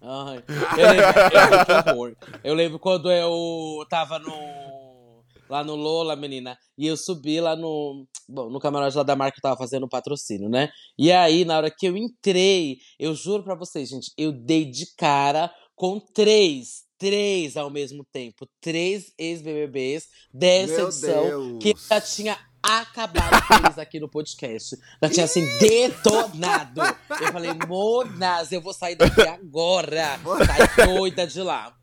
Ai, 0.00 0.42
eu 0.76 0.90
lembro, 0.90 2.06
eu. 2.06 2.16
Eu 2.44 2.54
lembro 2.54 2.78
quando 2.78 3.10
eu 3.10 3.84
tava 3.90 4.18
no... 4.18 4.32
Lá 5.48 5.64
no 5.64 5.74
Lola, 5.74 6.14
menina, 6.14 6.58
e 6.76 6.86
eu 6.86 6.96
subi 6.96 7.40
lá 7.40 7.56
no. 7.56 8.06
Bom, 8.28 8.50
no 8.50 8.60
camarote 8.60 8.96
lá 8.96 9.02
da 9.02 9.16
marca 9.16 9.36
que 9.36 9.40
tava 9.40 9.56
fazendo 9.56 9.84
o 9.84 9.88
patrocínio, 9.88 10.48
né? 10.48 10.70
E 10.98 11.10
aí, 11.10 11.44
na 11.44 11.56
hora 11.56 11.70
que 11.70 11.86
eu 11.86 11.96
entrei, 11.96 12.78
eu 12.98 13.14
juro 13.14 13.42
pra 13.42 13.54
vocês, 13.54 13.88
gente, 13.88 14.12
eu 14.18 14.30
dei 14.30 14.64
de 14.66 14.94
cara 14.96 15.50
com 15.74 15.98
três, 15.98 16.82
três 16.98 17.56
ao 17.56 17.70
mesmo 17.70 18.04
tempo. 18.12 18.46
Três 18.60 19.12
ex-BBBs 19.16 20.08
dessa 20.34 20.74
Meu 20.74 20.88
edição 20.88 21.24
Deus. 21.24 21.62
que 21.62 21.74
já 21.88 22.00
tinha 22.00 22.38
acabado 22.62 23.46
com 23.46 23.54
eles 23.64 23.78
aqui 23.78 24.00
no 24.00 24.08
podcast. 24.08 24.76
Já 25.02 25.08
tinha 25.08 25.24
assim, 25.24 25.46
detonado. 25.58 26.80
Eu 27.20 27.32
falei, 27.32 27.50
Monas, 27.66 28.52
eu 28.52 28.60
vou 28.60 28.74
sair 28.74 28.96
daqui 28.96 29.22
agora. 29.22 30.18
Sai 30.44 30.86
doida 30.86 31.26
de 31.26 31.40
lá. 31.40 31.77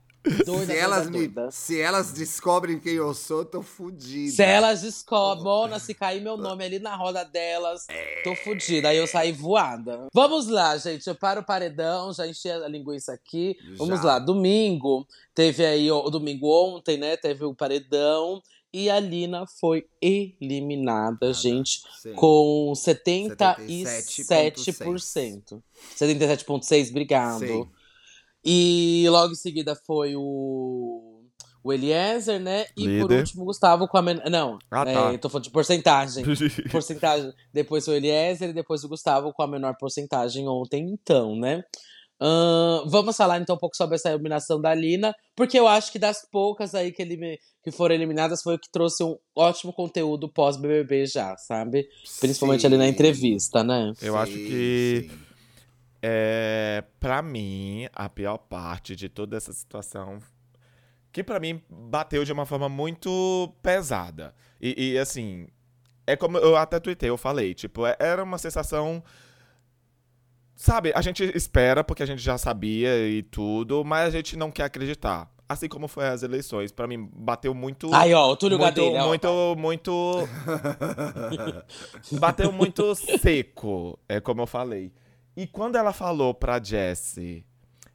Doida, 0.46 0.74
Se 0.74 0.78
elas, 0.78 1.10
me, 1.10 1.32
se 1.52 1.80
elas 1.80 2.12
descobrem 2.12 2.80
quem 2.80 2.94
eu 2.94 3.14
sou, 3.14 3.46
tô 3.46 3.62
fudida. 3.62 4.32
Se 4.32 4.44
elas 4.44 4.82
descobrem, 4.82 5.44
Mona, 5.44 5.80
se 5.80 5.94
cair 5.94 6.22
meu 6.22 6.36
nome 6.36 6.66
ali 6.66 6.80
na 6.80 6.96
roda 6.96 7.24
delas, 7.24 7.86
tô 8.24 8.36
fudida. 8.36 8.90
Aí 8.90 8.98
eu 8.98 9.06
saí 9.06 9.32
voada. 9.32 10.08
Vamos 10.14 10.48
lá, 10.48 10.76
gente. 10.78 11.08
Eu 11.08 11.16
paro 11.16 11.42
o 11.42 11.44
paredão, 11.46 12.12
já 12.12 12.26
enchi 12.28 12.50
a 12.50 12.68
linguiça 12.68 13.14
aqui. 13.14 13.56
Vamos 13.78 14.00
Já. 14.00 14.06
lá. 14.06 14.20
Domingo, 14.20 15.08
teve 15.34 15.66
aí, 15.66 15.92
o, 15.92 16.10
domingo 16.10 16.48
ontem, 16.48 16.98
né? 16.98 17.16
Teve 17.18 17.46
o 17.46 17.54
paredão. 17.54 18.42
E 18.74 18.90
a 18.90 19.00
Lina 19.00 19.46
foi 19.48 19.86
eliminada, 20.02 21.32
gente, 21.32 21.82
Sim. 22.02 22.14
com 22.14 22.74
77,6%. 22.76 24.26
77%. 24.26 25.62
77,6%, 25.98 26.90
obrigado. 26.90 27.40
Sim. 27.40 27.70
E 28.46 29.06
logo 29.10 29.32
em 29.32 29.36
seguida 29.36 29.76
foi 29.88 30.16
o, 30.16 31.24
o 31.64 31.74
Eliezer, 31.74 32.40
né? 32.40 32.66
E 32.78 33.00
por 33.00 33.10
Líder. 33.10 33.20
último, 33.20 33.42
o 33.44 33.46
Gustavo 33.46 33.88
com 33.88 33.98
a 33.98 34.02
menor. 34.02 34.30
Não, 34.30 34.60
Ah, 34.70 34.84
é, 34.88 34.94
tá. 34.94 35.12
eu 35.14 35.18
tô 35.20 35.30
falando 35.30 35.46
de 35.46 35.52
porcentagem. 35.52 36.24
porcentagem. 36.72 37.32
Depois 37.54 37.84
foi 37.86 37.96
o 37.96 37.98
Eliezer 37.98 38.50
e 38.50 38.54
depois 38.54 38.84
o 38.84 38.90
Gustavo 38.90 39.34
com 39.34 39.42
a 39.44 39.48
menor 39.48 39.76
porcentagem 39.80 40.48
ontem, 40.48 40.84
então, 40.92 41.36
né? 41.36 41.64
Ahn, 42.22 42.88
vamos 42.88 43.18
falar 43.18 43.42
então 43.42 43.56
um 43.58 43.60
pouco 43.60 43.76
sobre 43.76 43.96
essa 43.96 44.10
eliminação 44.10 44.62
da 44.62 44.74
Lina, 44.74 45.14
porque 45.36 45.60
eu 45.60 45.68
acho 45.68 45.92
que 45.92 46.00
das 46.00 46.20
poucas 46.32 46.74
aí 46.74 46.94
que, 46.94 47.02
elimi- 47.02 47.38
que 47.62 47.72
foram 47.72 47.94
eliminadas 47.94 48.42
foi 48.42 48.56
o 48.56 48.60
que 48.60 48.72
trouxe 48.72 49.04
um 49.04 49.18
ótimo 49.36 49.74
conteúdo 49.74 50.30
pós-BBB 50.32 51.08
já, 51.08 51.36
sabe? 51.36 51.86
Principalmente 52.22 52.66
ali 52.66 52.78
na 52.78 52.86
Sim. 52.86 52.92
entrevista, 52.92 53.66
né? 53.66 53.92
Eu 54.02 54.16
acho 54.18 54.32
Sim, 54.32 54.46
que 54.46 55.08
sim. 55.10 55.20
É, 56.08 56.84
pra 57.00 57.20
mim, 57.24 57.88
a 57.92 58.08
pior 58.08 58.38
parte 58.38 58.96
de 58.96 59.10
toda 59.10 59.36
essa 59.36 59.52
situação, 59.52 60.20
que 61.12 61.24
pra 61.24 61.40
mim 61.40 61.60
bateu 61.68 62.24
de 62.24 62.32
uma 62.32 62.46
forma 62.46 62.70
muito 62.70 63.52
pesada. 63.64 64.36
E, 64.62 64.92
e, 64.92 65.00
assim, 65.00 65.48
é 66.06 66.16
como 66.16 66.38
eu 66.38 66.56
até 66.56 66.80
tuitei, 66.80 67.10
eu 67.10 67.18
falei, 67.18 67.56
tipo, 67.56 67.88
é- 67.88 67.96
era 68.00 68.24
uma 68.24 68.38
sensação. 68.38 69.04
Sabe, 70.56 70.92
a 70.96 71.02
gente 71.02 71.24
espera 71.36 71.84
porque 71.84 72.04
a 72.04 72.06
gente 72.06 72.22
já 72.22 72.38
sabia 72.38 73.08
e 73.08 73.24
tudo, 73.24 73.84
mas 73.84 74.10
a 74.10 74.12
gente 74.18 74.38
não 74.38 74.52
quer 74.52 74.66
acreditar. 74.66 75.28
Assim 75.50 75.68
como 75.68 75.88
foi 75.88 76.08
as 76.08 76.22
eleições, 76.22 76.72
pra 76.72 76.86
mim 76.86 77.10
bateu 77.14 77.54
muito. 77.56 77.92
Aí, 77.96 78.14
ó, 78.14 78.30
o 78.32 78.36
Túlio 78.36 78.60
muito, 78.60 78.76
Gadelha, 78.76 79.04
ó. 79.04 79.08
muito, 79.08 79.56
muito. 79.58 80.30
Bateu 82.20 82.52
muito 82.52 82.94
seco, 82.94 83.98
é 84.08 84.20
como 84.20 84.42
eu 84.42 84.48
falei. 84.48 84.92
E 85.36 85.46
quando 85.48 85.76
ela 85.76 85.92
falou 85.94 86.34
pra 86.34 86.62
Jessie, 86.64 87.46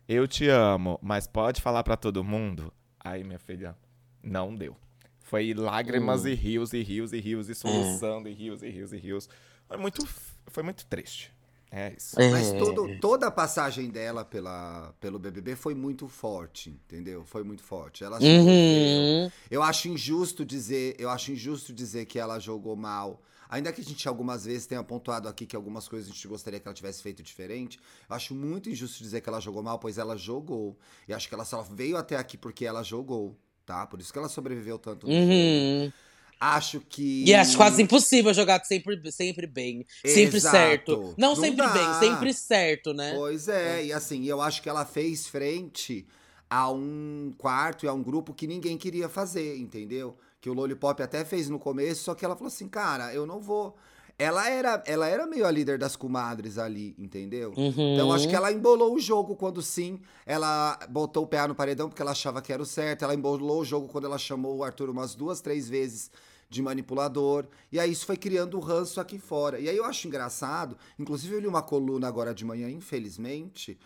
eu 0.08 0.26
te 0.28 0.48
amo, 0.48 0.98
mas 1.02 1.26
pode 1.26 1.60
falar 1.60 1.82
pra 1.82 1.96
todo 1.96 2.22
mundo? 2.24 2.72
Aí, 2.98 3.24
minha 3.24 3.38
filha, 3.38 3.76
não 4.22 4.54
deu. 4.54 4.76
Foi 5.20 5.54
lágrimas 5.54 6.24
Hum. 6.24 6.28
e 6.28 6.34
rios 6.34 6.72
e 6.72 6.82
rios 6.82 7.12
e 7.12 7.20
rios 7.20 7.48
e 7.48 7.54
soluçando 7.54 8.28
e 8.28 8.34
rios 8.34 8.62
e 8.62 8.68
rios 8.68 8.92
e 8.92 8.96
rios. 8.98 9.28
Foi 9.66 9.76
muito, 9.76 10.06
foi 10.48 10.62
muito 10.62 10.84
triste. 10.86 11.32
É 11.70 11.94
isso. 11.96 12.20
É. 12.20 12.30
Mas 12.32 12.50
todo, 12.54 12.98
toda 12.98 13.28
a 13.28 13.30
passagem 13.30 13.88
dela 13.90 14.24
pela, 14.24 14.92
pelo 14.98 15.20
BBB 15.20 15.54
foi 15.54 15.72
muito 15.72 16.08
forte, 16.08 16.70
entendeu? 16.70 17.24
Foi 17.24 17.44
muito 17.44 17.62
forte. 17.62 18.02
Ela. 18.02 18.18
Uhum. 18.20 19.30
Eu 19.48 19.62
acho 19.62 19.88
injusto 19.88 20.44
dizer, 20.44 20.96
eu 20.98 21.08
acho 21.08 21.30
injusto 21.30 21.72
dizer 21.72 22.06
que 22.06 22.18
ela 22.18 22.40
jogou 22.40 22.74
mal. 22.74 23.22
Ainda 23.50 23.72
que 23.72 23.80
a 23.80 23.84
gente 23.84 24.06
algumas 24.06 24.44
vezes 24.44 24.64
tenha 24.64 24.82
pontuado 24.84 25.28
aqui 25.28 25.44
que 25.44 25.56
algumas 25.56 25.88
coisas 25.88 26.08
a 26.08 26.12
gente 26.14 26.28
gostaria 26.28 26.60
que 26.60 26.68
ela 26.68 26.74
tivesse 26.74 27.02
feito 27.02 27.20
diferente, 27.20 27.80
eu 28.08 28.14
acho 28.14 28.32
muito 28.32 28.70
injusto 28.70 29.02
dizer 29.02 29.20
que 29.20 29.28
ela 29.28 29.40
jogou 29.40 29.60
mal, 29.60 29.78
pois 29.78 29.98
ela 29.98 30.16
jogou. 30.16 30.78
E 31.08 31.12
acho 31.12 31.28
que 31.28 31.34
ela 31.34 31.44
só 31.44 31.60
veio 31.60 31.96
até 31.96 32.16
aqui 32.16 32.38
porque 32.38 32.64
ela 32.64 32.84
jogou, 32.84 33.36
tá? 33.66 33.84
Por 33.86 34.00
isso 34.00 34.12
que 34.12 34.18
ela 34.18 34.28
sobreviveu 34.28 34.78
tanto. 34.78 35.06
no 35.06 35.12
jogo. 35.12 35.24
Uhum. 35.26 35.92
Acho 36.38 36.80
que 36.80 37.24
E 37.26 37.34
acho 37.34 37.54
quase 37.56 37.82
impossível 37.82 38.32
jogar 38.32 38.64
sempre, 38.64 38.98
sempre 39.12 39.46
bem. 39.46 39.84
Sempre 40.06 40.38
Exato. 40.38 40.56
certo. 40.56 41.14
Não, 41.18 41.34
Não 41.34 41.36
sempre 41.36 41.56
dá. 41.66 41.68
bem, 41.68 42.08
sempre 42.08 42.32
certo, 42.32 42.94
né? 42.94 43.12
Pois 43.14 43.46
é, 43.46 43.84
e 43.84 43.92
assim, 43.92 44.24
eu 44.24 44.40
acho 44.40 44.62
que 44.62 44.68
ela 44.68 44.86
fez 44.86 45.26
frente 45.26 46.06
a 46.48 46.70
um 46.70 47.34
quarto 47.36 47.84
e 47.84 47.88
a 47.88 47.92
um 47.92 48.02
grupo 48.02 48.32
que 48.32 48.46
ninguém 48.46 48.78
queria 48.78 49.08
fazer, 49.08 49.56
entendeu? 49.58 50.16
Que 50.40 50.48
o 50.48 50.54
Lollipop 50.54 51.02
até 51.02 51.24
fez 51.24 51.48
no 51.50 51.58
começo, 51.58 52.04
só 52.04 52.14
que 52.14 52.24
ela 52.24 52.34
falou 52.34 52.48
assim, 52.48 52.68
cara, 52.68 53.12
eu 53.14 53.26
não 53.26 53.40
vou. 53.40 53.76
Ela 54.18 54.50
era, 54.50 54.82
ela 54.86 55.06
era 55.08 55.26
meio 55.26 55.46
a 55.46 55.50
líder 55.50 55.78
das 55.78 55.96
comadres 55.96 56.58
ali, 56.58 56.94
entendeu? 56.98 57.54
Uhum. 57.56 57.94
Então 57.94 58.12
acho 58.12 58.28
que 58.28 58.36
ela 58.36 58.52
embolou 58.52 58.94
o 58.94 59.00
jogo 59.00 59.34
quando 59.34 59.62
sim, 59.62 59.98
ela 60.26 60.78
botou 60.90 61.24
o 61.24 61.26
pé 61.26 61.46
no 61.46 61.54
paredão 61.54 61.88
porque 61.88 62.02
ela 62.02 62.10
achava 62.10 62.42
que 62.42 62.52
era 62.52 62.62
o 62.62 62.66
certo. 62.66 63.02
Ela 63.02 63.14
embolou 63.14 63.60
o 63.60 63.64
jogo 63.64 63.88
quando 63.88 64.04
ela 64.06 64.18
chamou 64.18 64.56
o 64.58 64.64
Arthur 64.64 64.90
umas 64.90 65.14
duas, 65.14 65.40
três 65.40 65.68
vezes 65.70 66.10
de 66.50 66.60
manipulador. 66.60 67.46
E 67.72 67.80
aí 67.80 67.90
isso 67.92 68.04
foi 68.04 68.16
criando 68.16 68.58
o 68.58 68.60
ranço 68.60 69.00
aqui 69.00 69.18
fora. 69.18 69.58
E 69.58 69.68
aí 69.70 69.76
eu 69.76 69.84
acho 69.86 70.06
engraçado, 70.06 70.76
inclusive 70.98 71.34
eu 71.34 71.40
li 71.40 71.46
uma 71.46 71.62
coluna 71.62 72.06
agora 72.06 72.34
de 72.34 72.44
manhã, 72.44 72.68
infelizmente, 72.68 73.78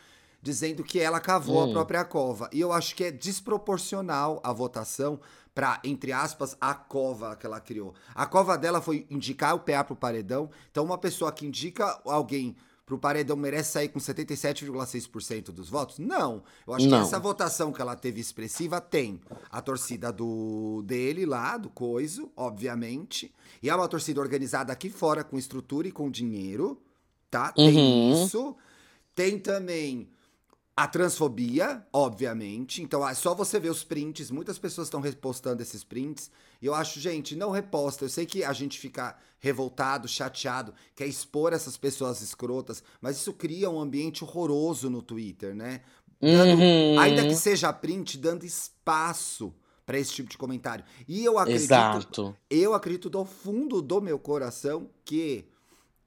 dizendo 0.42 0.82
que 0.82 0.98
ela 0.98 1.20
cavou 1.20 1.60
a 1.62 1.66
Hum. 1.66 1.72
própria 1.72 2.04
cova. 2.04 2.50
E 2.52 2.60
eu 2.60 2.72
acho 2.72 2.96
que 2.96 3.04
é 3.04 3.10
desproporcional 3.12 4.40
a 4.42 4.52
votação 4.52 5.20
para, 5.54 5.80
entre 5.84 6.10
aspas, 6.12 6.56
a 6.60 6.74
cova 6.74 7.36
que 7.36 7.46
ela 7.46 7.60
criou. 7.60 7.94
A 8.14 8.26
cova 8.26 8.58
dela 8.58 8.80
foi 8.82 9.06
indicar 9.08 9.54
o 9.54 9.60
PA 9.60 9.84
pro 9.84 9.94
paredão. 9.94 10.50
Então, 10.70 10.84
uma 10.84 10.98
pessoa 10.98 11.30
que 11.30 11.46
indica 11.46 12.00
alguém 12.04 12.56
pro 12.84 12.98
paredão 12.98 13.36
merece 13.36 13.70
sair 13.72 13.88
com 13.88 13.98
77,6% 13.98 15.52
dos 15.52 15.68
votos? 15.70 15.98
Não. 15.98 16.42
Eu 16.66 16.74
acho 16.74 16.86
Não. 16.88 16.98
que 17.00 17.04
essa 17.06 17.18
votação 17.18 17.72
que 17.72 17.80
ela 17.80 17.96
teve 17.96 18.20
expressiva 18.20 18.80
tem 18.80 19.20
a 19.50 19.60
torcida 19.62 20.12
do 20.12 20.82
dele 20.84 21.24
lá, 21.24 21.56
do 21.56 21.70
Coiso, 21.70 22.30
obviamente. 22.36 23.32
E 23.62 23.70
é 23.70 23.74
uma 23.74 23.88
torcida 23.88 24.20
organizada 24.20 24.72
aqui 24.72 24.90
fora, 24.90 25.24
com 25.24 25.38
estrutura 25.38 25.88
e 25.88 25.92
com 25.92 26.10
dinheiro, 26.10 26.80
tá? 27.30 27.52
Tem 27.52 27.76
Uhum. 27.76 28.24
isso. 28.24 28.56
Tem 29.14 29.38
também 29.38 30.08
a 30.76 30.88
transfobia, 30.88 31.86
obviamente. 31.92 32.82
Então, 32.82 33.06
é 33.08 33.14
só 33.14 33.34
você 33.34 33.60
ver 33.60 33.70
os 33.70 33.84
prints. 33.84 34.30
Muitas 34.30 34.58
pessoas 34.58 34.88
estão 34.88 35.00
repostando 35.00 35.62
esses 35.62 35.84
prints. 35.84 36.30
E 36.60 36.66
eu 36.66 36.74
acho, 36.74 36.98
gente, 36.98 37.36
não 37.36 37.50
reposta. 37.50 38.04
Eu 38.04 38.08
sei 38.08 38.26
que 38.26 38.42
a 38.42 38.52
gente 38.52 38.78
fica 38.78 39.16
revoltado, 39.38 40.08
chateado, 40.08 40.74
quer 40.96 41.06
expor 41.06 41.52
essas 41.52 41.76
pessoas 41.76 42.20
escrotas, 42.22 42.82
mas 43.00 43.16
isso 43.18 43.32
cria 43.34 43.68
um 43.70 43.78
ambiente 43.78 44.24
horroroso 44.24 44.88
no 44.90 45.02
Twitter, 45.02 45.54
né? 45.54 45.82
Dando- 46.20 46.60
Uhum. 46.62 46.98
Ainda 46.98 47.26
que 47.26 47.36
seja 47.36 47.70
print, 47.72 48.16
dando 48.16 48.44
espaço 48.46 49.54
para 49.84 49.98
esse 49.98 50.12
tipo 50.12 50.30
de 50.30 50.38
comentário. 50.38 50.84
E 51.06 51.22
eu 51.24 51.38
acredito, 51.38 51.64
Exato. 51.64 52.36
eu 52.48 52.72
acredito 52.72 53.10
do 53.10 53.24
fundo 53.24 53.82
do 53.82 54.00
meu 54.00 54.18
coração 54.18 54.88
que 55.04 55.44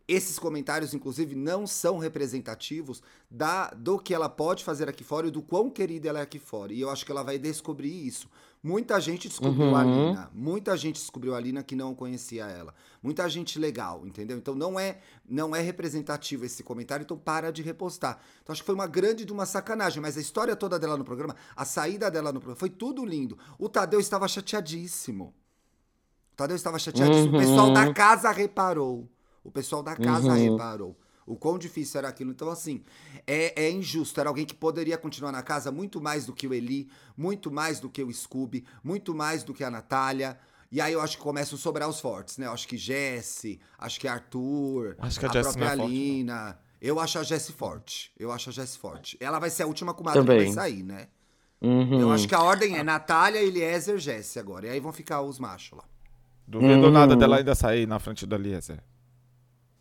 esses 0.07 0.39
comentários, 0.39 0.93
inclusive, 0.93 1.35
não 1.35 1.67
são 1.67 1.97
representativos 1.97 3.01
da, 3.29 3.69
do 3.71 3.99
que 3.99 4.13
ela 4.13 4.29
pode 4.29 4.63
fazer 4.63 4.87
aqui 4.87 5.03
fora 5.03 5.27
e 5.27 5.31
do 5.31 5.41
quão 5.41 5.69
querida 5.69 6.07
ela 6.07 6.19
é 6.19 6.21
aqui 6.21 6.39
fora. 6.39 6.71
E 6.71 6.79
eu 6.79 6.89
acho 6.89 7.05
que 7.05 7.11
ela 7.11 7.23
vai 7.23 7.37
descobrir 7.37 7.91
isso. 8.07 8.29
Muita 8.63 8.99
gente 8.99 9.27
descobriu 9.27 9.75
a 9.75 9.83
Uhum. 9.83 10.07
Lina. 10.09 10.31
Muita 10.33 10.75
gente 10.75 10.95
descobriu 10.95 11.35
a 11.35 11.39
Lina 11.39 11.61
que 11.61 11.75
não 11.75 11.93
conhecia 11.93 12.45
ela. 12.45 12.73
Muita 13.03 13.29
gente 13.29 13.59
legal, 13.59 14.05
entendeu? 14.07 14.37
Então 14.37 14.55
não 14.55 14.79
é 14.79 14.99
não 15.29 15.55
é 15.55 15.61
representativo 15.61 16.43
esse 16.45 16.63
comentário, 16.63 17.03
então 17.03 17.17
para 17.17 17.51
de 17.51 17.61
repostar. 17.61 18.19
Então 18.41 18.51
acho 18.53 18.61
que 18.61 18.65
foi 18.65 18.75
uma 18.75 18.87
grande 18.87 19.25
de 19.25 19.31
uma 19.31 19.45
sacanagem, 19.45 20.01
mas 20.01 20.17
a 20.17 20.21
história 20.21 20.55
toda 20.55 20.79
dela 20.79 20.97
no 20.97 21.03
programa, 21.05 21.35
a 21.55 21.65
saída 21.65 22.09
dela 22.09 22.31
no 22.33 22.39
programa, 22.39 22.59
foi 22.59 22.69
tudo 22.69 23.05
lindo. 23.05 23.37
O 23.59 23.69
Tadeu 23.69 23.99
estava 23.99 24.27
chateadíssimo. 24.27 25.33
O 26.33 26.35
Tadeu 26.35 26.55
estava 26.55 26.79
chateadíssimo. 26.79 27.35
O 27.37 27.39
pessoal 27.39 27.67
Uhum. 27.67 27.73
da 27.73 27.93
casa 27.93 28.31
reparou. 28.31 29.07
O 29.47 29.51
pessoal 29.51 29.81
da 29.81 29.95
casa 29.95 30.27
Uhum. 30.33 30.51
reparou. 30.51 30.99
O 31.25 31.35
quão 31.35 31.57
difícil 31.57 31.97
era 31.99 32.07
aquilo. 32.09 32.31
Então, 32.31 32.49
assim, 32.49 32.83
é, 33.25 33.63
é 33.65 33.71
injusto. 33.71 34.19
Era 34.19 34.29
alguém 34.29 34.45
que 34.45 34.53
poderia 34.53 34.97
continuar 34.97 35.31
na 35.31 35.41
casa 35.41 35.71
muito 35.71 35.99
mais 36.01 36.25
do 36.25 36.33
que 36.33 36.45
o 36.47 36.53
Eli, 36.53 36.89
muito 37.17 37.49
mais 37.51 37.79
do 37.79 37.89
que 37.89 38.03
o 38.03 38.13
Scooby, 38.13 38.65
muito 38.83 39.15
mais 39.15 39.43
do 39.43 39.53
que 39.53 39.63
a 39.63 39.71
Natália. 39.71 40.37
E 40.71 40.81
aí 40.81 40.91
eu 40.93 40.99
acho 41.01 41.15
que 41.17 41.23
começam 41.23 41.57
a 41.57 41.61
sobrar 41.61 41.87
os 41.89 41.99
fortes, 41.99 42.37
né? 42.37 42.45
Eu 42.47 42.51
acho 42.51 42.67
que 42.67 42.77
Jesse, 42.77 43.59
acho 43.77 43.99
que 44.01 44.07
Arthur, 44.07 44.95
Acho 44.99 45.19
que 45.19 45.25
a 45.25 45.29
a, 45.29 45.33
Jessie 45.33 45.51
própria 45.53 45.65
é 45.65 45.67
forte, 45.77 45.79
não. 45.79 45.87
Lina. 45.89 46.59
Eu 46.81 46.99
acho 46.99 47.17
a 47.19 47.23
Jessie 47.23 47.53
forte. 47.53 48.11
Eu 48.19 48.31
acho 48.31 48.49
a 48.49 48.53
Jessie 48.53 48.77
forte. 48.77 49.17
Ela 49.19 49.39
vai 49.39 49.49
ser 49.49 49.63
a 49.63 49.67
última 49.67 49.93
comadre 49.93 50.21
que 50.21 50.27
Também. 50.27 50.45
vai 50.45 50.53
sair, 50.53 50.83
né? 50.83 51.07
Uhum. 51.61 51.99
Eu 52.01 52.11
acho 52.11 52.27
que 52.27 52.35
a 52.35 52.41
ordem 52.43 52.77
é 52.77 52.83
Natália, 52.83 53.41
Eliezer, 53.41 53.97
Jesse 53.97 54.39
agora. 54.39 54.67
E 54.67 54.69
aí 54.69 54.79
vão 54.79 54.91
ficar 54.93 55.21
os 55.21 55.39
machos 55.39 55.77
lá. 55.77 55.83
Duvido 56.47 56.73
Uhum. 56.85 56.91
nada 56.91 57.15
dela 57.15 57.37
ainda 57.37 57.55
sair 57.55 57.87
na 57.87 57.97
frente 57.99 58.25
da 58.27 58.35
Eliezer. 58.35 58.81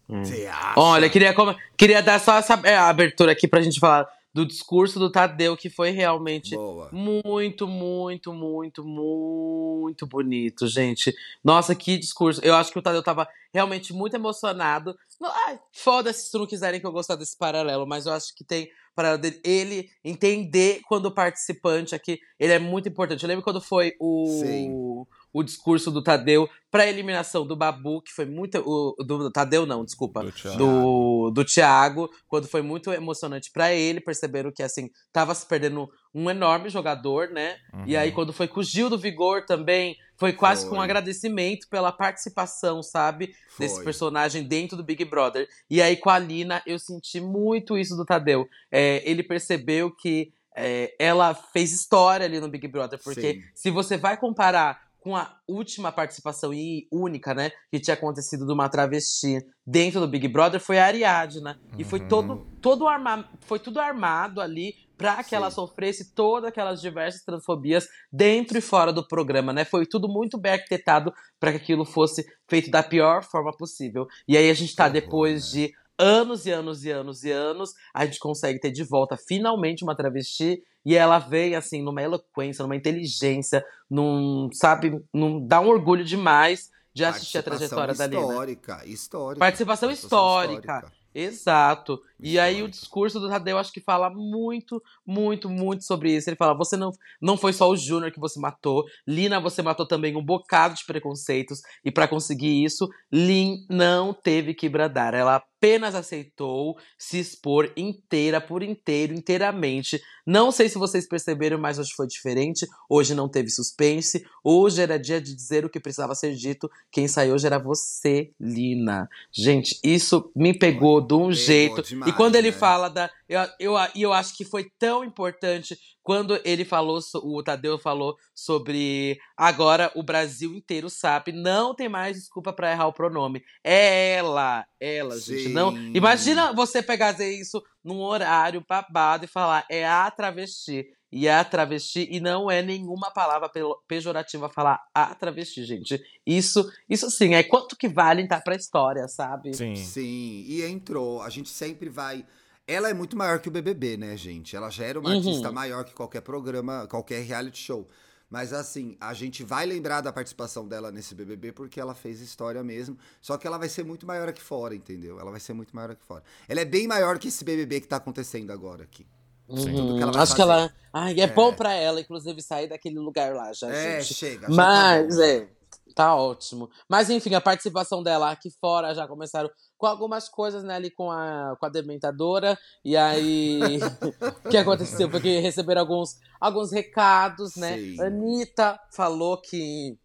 Acha? 0.09 0.75
Olha, 0.77 1.11
queria, 1.11 1.35
queria 1.77 2.03
dar 2.03 2.21
só 2.21 2.39
essa 2.39 2.61
é, 2.65 2.77
abertura 2.77 3.33
aqui 3.33 3.49
pra 3.49 3.61
gente 3.61 3.81
falar 3.81 4.09
do 4.37 4.45
discurso 4.45 4.99
do 4.99 5.11
Tadeu, 5.11 5.57
que 5.57 5.71
foi 5.71 5.91
realmente 5.91 6.55
Boa. 6.55 6.91
muito, 6.93 7.67
muito, 7.67 8.35
muito, 8.35 8.85
muito 8.85 10.07
bonito, 10.07 10.67
gente. 10.69 11.15
Nossa, 11.43 11.75
que 11.75 11.97
discurso. 11.97 12.43
Eu 12.45 12.55
acho 12.55 12.71
que 12.71 12.79
o 12.79 12.83
Tadeu 12.83 13.03
tava 13.03 13.27
realmente 13.51 13.95
muito 13.95 14.15
emocionado. 14.15 14.95
Ai, 15.23 15.59
foda-se 15.73 16.29
se 16.29 16.39
não 16.39 16.47
quiserem 16.47 16.79
que 16.79 16.87
eu 16.87 16.93
gostar 16.93 17.17
desse 17.17 17.35
paralelo, 17.35 17.87
mas 17.87 18.05
eu 18.05 18.13
acho 18.13 18.37
que 18.37 18.45
tem 18.45 18.69
paralelo 18.97 19.23
dele. 19.23 19.41
Ele 19.43 19.91
entender 20.05 20.81
quando 20.89 21.07
o 21.07 21.15
participante 21.15 21.95
aqui, 21.95 22.19
ele 22.39 22.53
é 22.53 22.59
muito 22.59 22.89
importante. 22.89 23.23
Eu 23.23 23.29
lembro 23.29 23.43
quando 23.43 23.61
foi 23.61 23.95
Sim. 24.41 25.07
O, 25.39 25.43
discurso 25.43 25.91
do 25.91 26.03
Tadeu 26.03 26.49
pra 26.71 26.87
eliminação 26.87 27.47
do 27.47 27.57
Babu, 27.57 28.03
que 28.03 28.13
foi 28.13 28.25
muito. 28.27 28.59
O, 28.67 28.95
do 29.03 29.31
Tadeu, 29.31 29.65
não, 29.67 29.85
desculpa 29.85 30.23
Do 30.23 30.33
Thiago. 30.33 30.59
do, 30.59 31.31
do 31.31 31.45
Thiago, 31.45 32.11
quando 32.29 32.47
foi 32.47 32.63
muito 32.63 32.93
emocionante 32.93 33.51
pra 33.51 33.73
ele, 33.73 34.01
perceberam 34.01 34.51
que 34.53 34.63
assim, 34.63 34.91
tava 35.13 35.35
se 35.35 35.47
perdendo 35.47 35.89
um 36.15 36.31
enorme 36.31 36.69
jogador, 36.69 37.29
né? 37.31 37.57
E 37.87 37.95
Uhum. 37.95 38.01
aí 38.01 38.13
quando 38.13 38.33
foi 38.33 38.49
com 38.49 38.61
o 38.61 38.65
Gil 38.65 38.89
do 38.91 38.99
Vigor 38.99 39.45
também, 39.47 39.97
foi 40.19 40.33
quase 40.33 40.67
com 40.69 40.77
um 40.77 40.81
agradecimento 40.81 41.69
pela 41.69 41.93
participação, 41.93 42.83
sabe? 42.83 43.35
Desse 43.59 43.77
Foi. 43.77 43.85
personagem 43.85 44.43
dentro 44.43 44.77
do 44.77 44.83
Big 44.85 45.05
Brother. 45.05 45.47
E 45.69 45.83
aí 45.83 45.97
com 45.97 46.09
a 46.11 46.19
Lina, 46.19 46.63
eu 46.67 46.79
senti 46.79 47.21
muito 47.21 47.77
isso 47.77 47.95
do 47.97 48.05
Tadeu. 48.05 48.49
É, 48.73 49.03
ele 49.09 49.23
percebeu 49.23 49.91
que 49.91 50.33
é, 50.59 50.95
ela 50.99 51.35
fez 51.35 51.71
história 51.71 52.25
ali 52.25 52.41
no 52.41 52.49
Big 52.49 52.67
Brother, 52.67 52.99
porque 53.05 53.35
Sim. 53.35 53.43
se 53.55 53.71
você 53.71 53.99
vai 53.99 54.17
comparar 54.17 54.86
com 55.07 55.15
a 55.15 55.37
última 55.47 55.93
participação 55.93 56.53
e 56.53 56.89
única, 56.91 57.33
né, 57.33 57.53
que 57.71 57.79
tinha 57.79 57.95
acontecido 57.95 58.45
de 58.45 58.53
uma 58.53 58.69
travesti 58.69 59.39
dentro 59.65 60.01
do 60.01 60.09
Big 60.09 60.27
Brother, 60.27 60.59
foi 60.59 60.81
a 60.81 60.87
Ariadna. 60.87 61.61
E 61.79 61.85
foi 61.85 62.01
Uhum. 62.01 62.09
todo, 62.09 62.47
todo 62.61 62.89
arma, 62.89 63.25
foi 63.43 63.61
tudo 63.61 63.79
armado 63.79 64.41
ali 64.41 64.75
pra 64.99 65.23
que 65.23 65.33
ela 65.33 65.49
Sim. 65.49 65.55
sofresse 65.55 66.13
todas 66.13 66.49
aquelas 66.49 66.81
diversas 66.81 67.23
transfobias 67.23 67.87
dentro 68.13 68.59
e 68.59 68.61
fora 68.61 68.93
do 68.93 69.07
programa, 69.07 69.53
né? 69.53 69.65
Foi 69.65 69.87
tudo 69.87 70.09
muito 70.09 70.37
bem 70.37 70.55
arquitetado 70.55 71.15
para 71.39 71.53
que 71.53 71.59
aquilo 71.59 71.85
fosse 71.85 72.27
feito 72.51 72.69
da 72.69 72.83
pior 72.83 73.23
forma 73.23 73.57
possível. 73.57 74.09
E 74.27 74.37
aí 74.37 74.51
a 74.51 74.55
gente 74.55 74.75
tá 74.75 74.89
depois 74.89 75.45
né? 75.45 75.51
de 75.69 75.75
anos 75.99 76.47
e 76.47 76.51
anos 76.51 76.85
e 76.85 76.91
anos 76.91 77.25
e 77.25 77.31
anos, 77.31 77.75
a 77.95 78.05
gente 78.05 78.19
consegue 78.19 78.61
ter 78.61 78.71
de 78.71 78.85
volta 78.85 79.17
finalmente 79.17 79.83
uma 79.83 79.97
travesti 79.97 80.63
e 80.85 80.95
ela 80.95 81.19
vem 81.19 81.55
assim 81.55 81.83
numa 81.83 82.03
eloquência, 82.03 82.63
numa 82.63 82.77
inteligência, 82.77 83.65
num, 83.91 84.49
sabe, 84.53 85.03
num 85.13 85.45
dá 85.45 85.61
um 85.61 85.69
orgulho 85.69 86.05
demais 86.05 86.71
de 86.93 87.05
assistir 87.05 87.39
a 87.39 87.43
trajetória 87.43 87.95
da 87.95 88.07
Lina. 88.07 88.21
histórica, 88.23 88.83
histórica. 88.87 89.41
Participação 89.41 89.91
histórica. 89.91 90.91
Exato. 91.15 92.01
E 92.21 92.39
aí 92.39 92.63
o 92.63 92.69
discurso 92.69 93.21
do 93.21 93.29
Tadeu 93.29 93.59
acho 93.59 93.73
que 93.73 93.81
fala 93.81 94.11
muito, 94.11 94.83
muito, 95.07 95.49
muito 95.49 95.85
sobre 95.85 96.15
isso. 96.15 96.29
Ele 96.29 96.37
fala: 96.37 96.55
você 96.55 96.77
não, 96.77 96.91
não 97.21 97.37
foi 97.37 97.53
só 97.53 97.69
o 97.69 97.77
Júnior 97.77 98.11
que 98.13 98.21
você 98.21 98.41
matou, 98.41 98.85
Lina, 99.07 99.41
você 99.41 99.63
matou 99.63 99.87
também 99.87 100.17
um 100.17 100.25
bocado 100.25 100.75
de 100.75 100.85
preconceitos. 100.85 101.61
E 101.85 101.91
pra 101.91 102.09
conseguir 102.09 102.65
isso, 102.65 102.89
Lin 103.13 103.67
não 103.69 104.15
teve 104.15 104.55
que 104.55 104.69
bradar. 104.69 105.15
Ela 105.15 105.37
apenas 105.37 105.95
aceitou 105.95 106.77
se 106.99 107.19
expor 107.19 107.73
inteira, 107.77 108.41
por 108.41 108.63
inteiro, 108.63 109.15
inteiramente. 109.15 110.01
Não 110.25 110.51
sei 110.51 110.69
se 110.69 110.79
vocês 110.79 111.09
perceberam, 111.09 111.59
mas 111.59 111.79
hoje 111.79 111.93
foi 111.97 112.07
diferente. 112.07 112.67
Hoje 112.89 113.15
não 113.15 113.29
teve 113.29 113.49
suspense. 113.49 114.25
Hoje 114.45 114.83
era 114.83 114.99
dia 114.99 115.21
de 115.21 115.35
dizer 115.35 115.65
o 115.65 115.71
que 115.71 115.81
precisava 115.81 116.15
ser 116.15 116.35
dito. 116.35 116.71
Quem 116.91 117.09
saiu 117.09 117.35
hoje 117.35 117.47
era 117.47 117.59
você, 117.59 118.31
Lina. 118.41 119.09
Gente, 119.33 119.79
isso 119.83 120.31
me 120.35 120.57
pegou 120.57 121.01
de 121.01 121.15
um 121.15 121.19
Pegou 121.19 121.33
jeito. 121.33 121.83
demais, 121.83 122.06
e 122.07 122.13
quando 122.13 122.37
ele 122.37 122.51
né? 122.51 122.57
fala 122.57 122.89
da. 122.89 123.11
Eu, 123.29 123.41
eu, 123.59 123.75
e 123.95 124.03
eu 124.03 124.13
acho 124.13 124.37
que 124.37 124.45
foi 124.45 124.71
tão 124.79 125.05
importante 125.05 125.77
quando 126.03 126.41
ele 126.45 126.65
falou, 126.65 127.01
o 127.17 127.43
Tadeu 127.43 127.79
falou 127.79 128.17
sobre 128.33 129.19
agora 129.37 129.91
o 129.97 130.05
Brasil 130.05 130.55
inteiro 130.55 130.89
sabe, 130.89 131.33
não 131.33 131.75
tem 131.75 131.89
mais 131.89 132.17
desculpa 132.17 132.53
pra 132.53 132.71
errar 132.71 132.87
o 132.87 132.93
pronome. 132.93 133.43
É 133.65 134.13
ela, 134.13 134.65
ela, 134.79 135.19
gente. 135.19 135.49
Não, 135.49 135.73
Sim. 135.73 135.93
imagina 135.95 136.53
você 136.53 136.81
pegar 136.81 137.21
isso 137.21 137.61
num 137.83 138.01
horário 138.01 138.65
babado 138.69 139.25
e 139.25 139.29
falar 139.29 139.67
é 139.69 139.85
a 139.85 140.09
travesti. 140.09 140.87
E 141.19 141.27
é 141.29 141.35
a 141.35 141.43
travesti, 141.45 142.07
e 142.11 142.21
não 142.21 142.51
é 142.51 142.61
nenhuma 142.61 143.11
palavra 143.11 143.49
pe- 143.49 143.61
pejorativa 143.89 144.51
falar 144.51 144.79
a 144.95 145.15
travesti, 145.15 145.65
gente. 145.65 145.99
Isso, 146.27 146.71
isso 146.91 147.11
sim, 147.11 147.35
é 147.35 147.43
quanto 147.43 147.75
que 147.75 147.89
vale 147.89 148.21
entrar 148.21 148.43
pra 148.43 148.55
história, 148.55 149.09
sabe? 149.09 149.55
Sim. 149.57 149.75
Sim, 149.75 150.45
e 150.47 150.63
entrou. 150.63 151.23
A 151.23 151.31
gente 151.31 151.49
sempre 151.49 151.89
vai. 151.89 152.27
Ela 152.67 152.91
é 152.91 152.93
muito 152.95 153.17
maior 153.17 153.41
que 153.41 153.49
o 153.49 153.51
BBB, 153.51 153.97
né, 153.97 154.15
gente? 154.15 154.55
Ela 154.55 154.69
já 154.69 154.85
era 154.85 155.01
uma 155.01 155.09
Uhum. 155.09 155.17
artista 155.17 155.51
maior 155.51 155.85
que 155.87 155.95
qualquer 155.95 156.21
programa, 156.21 156.87
qualquer 156.87 157.23
reality 157.23 157.63
show. 157.63 157.89
Mas 158.29 158.53
assim, 158.53 158.97
a 159.01 159.15
gente 159.15 159.43
vai 159.43 159.65
lembrar 159.65 160.03
da 160.03 160.13
participação 160.13 160.69
dela 160.69 160.93
nesse 160.93 161.15
BBB 161.15 161.53
porque 161.53 161.81
ela 161.81 161.95
fez 161.95 162.21
história 162.21 162.63
mesmo. 162.63 162.99
Só 163.23 163.39
que 163.39 163.47
ela 163.47 163.57
vai 163.57 163.71
ser 163.71 163.85
muito 163.87 164.05
maior 164.07 164.29
aqui 164.29 164.43
fora, 164.43 164.75
entendeu? 164.75 165.19
Ela 165.19 165.31
vai 165.31 165.41
ser 165.41 165.55
muito 165.55 165.75
maior 165.75 165.93
aqui 165.93 166.05
fora. 166.05 166.23
Ela 166.47 166.61
é 166.61 166.65
bem 166.67 166.87
maior 166.87 167.19
que 167.19 167.29
esse 167.29 167.43
BBB 167.43 167.81
que 167.81 167.87
tá 167.89 167.97
acontecendo 167.97 168.51
agora 168.51 168.83
aqui. 168.83 169.07
Que 169.49 170.05
vai 170.05 170.23
Acho 170.23 170.35
que 170.35 170.43
ela. 170.43 170.73
Ai, 170.93 171.21
é, 171.21 171.27
bom 171.27 171.53
pra 171.53 171.73
ela, 171.75 172.01
inclusive, 172.01 172.41
sair 172.43 172.69
daquele 172.69 172.99
lugar 172.99 173.35
lá 173.35 173.53
já, 173.53 173.71
É, 173.71 174.01
gente. 174.01 174.15
chega. 174.15 174.49
já 174.49 174.55
Mas, 174.55 175.17
tá 175.17 175.27
é, 175.27 175.49
tá 175.95 176.15
ótimo. 176.17 176.71
Mas, 176.89 177.11
enfim, 177.11 177.35
a 177.35 177.41
participação 177.41 178.03
dela 178.03 178.31
aqui 178.31 178.51
fora 178.61 178.95
já 178.95 179.07
começaram 179.07 179.51
com 179.77 179.87
algumas 179.87 180.27
coisas, 180.29 180.65
né, 180.65 180.75
ali 180.77 180.91
com 180.91 181.11
a, 181.11 181.55
com 181.61 181.67
a 181.67 181.69
dementadora. 181.69 182.59
E 182.85 182.97
aí, 182.97 183.61
o 184.45 184.49
que 184.49 184.57
aconteceu 184.57 185.11
foi 185.11 185.21
que 185.21 185.39
receberam 185.39 185.83
alguns, 185.83 186.17
alguns 186.41 186.73
recados, 186.73 187.57
né? 187.57 187.77
Sim. 187.77 188.01
Anitta 188.03 188.81
falou 188.91 189.37
que 189.41 189.99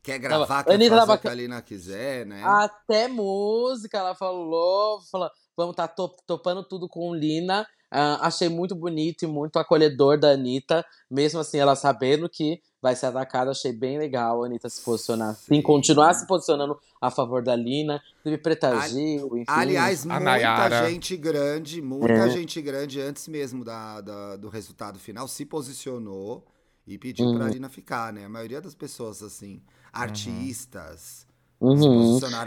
Quer 0.00 0.18
gravar, 0.20 0.46
Tava- 0.46 0.64
quer 0.64 0.74
Anitta 0.74 0.90
fazer 0.94 1.00
tava- 1.06 1.14
o 1.14 1.18
que 1.20 1.28
a 1.28 1.34
Lina 1.34 1.60
quiser, 1.60 2.24
né? 2.24 2.42
até 2.44 3.08
música 3.08 3.98
ela 3.98 4.14
falou, 4.14 5.00
falou 5.10 5.28
vamos 5.58 5.72
estar 5.72 5.88
topando 6.24 6.62
tudo 6.62 6.88
com 6.88 7.12
Lina. 7.12 7.66
Ah, 7.90 8.26
achei 8.26 8.48
muito 8.50 8.74
bonito 8.76 9.24
e 9.24 9.26
muito 9.26 9.58
acolhedor 9.58 10.20
da 10.20 10.28
Anitta, 10.32 10.84
mesmo 11.10 11.40
assim, 11.40 11.56
ela 11.58 11.74
sabendo 11.74 12.28
que 12.28 12.60
vai 12.82 12.94
ser 12.94 13.06
atacada, 13.06 13.50
achei 13.50 13.72
bem 13.72 13.98
legal 13.98 14.42
a 14.42 14.46
Anitta 14.46 14.68
se 14.68 14.82
posicionar 14.82 15.30
assim, 15.30 15.54
Sim. 15.56 15.62
continuar 15.62 16.12
se 16.12 16.26
posicionando 16.26 16.78
a 17.00 17.10
favor 17.10 17.42
da 17.42 17.56
Lina, 17.56 18.00
teve 18.22 18.36
Preta 18.36 18.68
Ali- 18.78 18.90
Gil, 19.18 19.28
enfim. 19.38 19.44
Aliás, 19.48 20.02
A 20.04 20.08
muita 20.10 20.20
Nayara. 20.20 20.90
gente 20.90 21.16
grande, 21.16 21.80
muita 21.80 22.12
É. 22.12 22.30
gente 22.30 22.60
grande, 22.60 23.00
antes 23.00 23.26
mesmo 23.26 23.64
da, 23.64 24.02
da- 24.02 24.36
do 24.36 24.50
resultado 24.50 24.98
final, 24.98 25.26
se 25.26 25.46
posicionou 25.46 26.44
e 26.86 26.98
pediu 26.98 27.24
Uhum. 27.24 27.36
pra 27.38 27.48
Lina 27.48 27.70
ficar, 27.70 28.12
né? 28.12 28.26
A 28.26 28.28
maioria 28.28 28.60
das 28.60 28.74
pessoas, 28.74 29.22
assim, 29.22 29.62
artistas, 29.90 31.26
Uhum. 31.26 31.27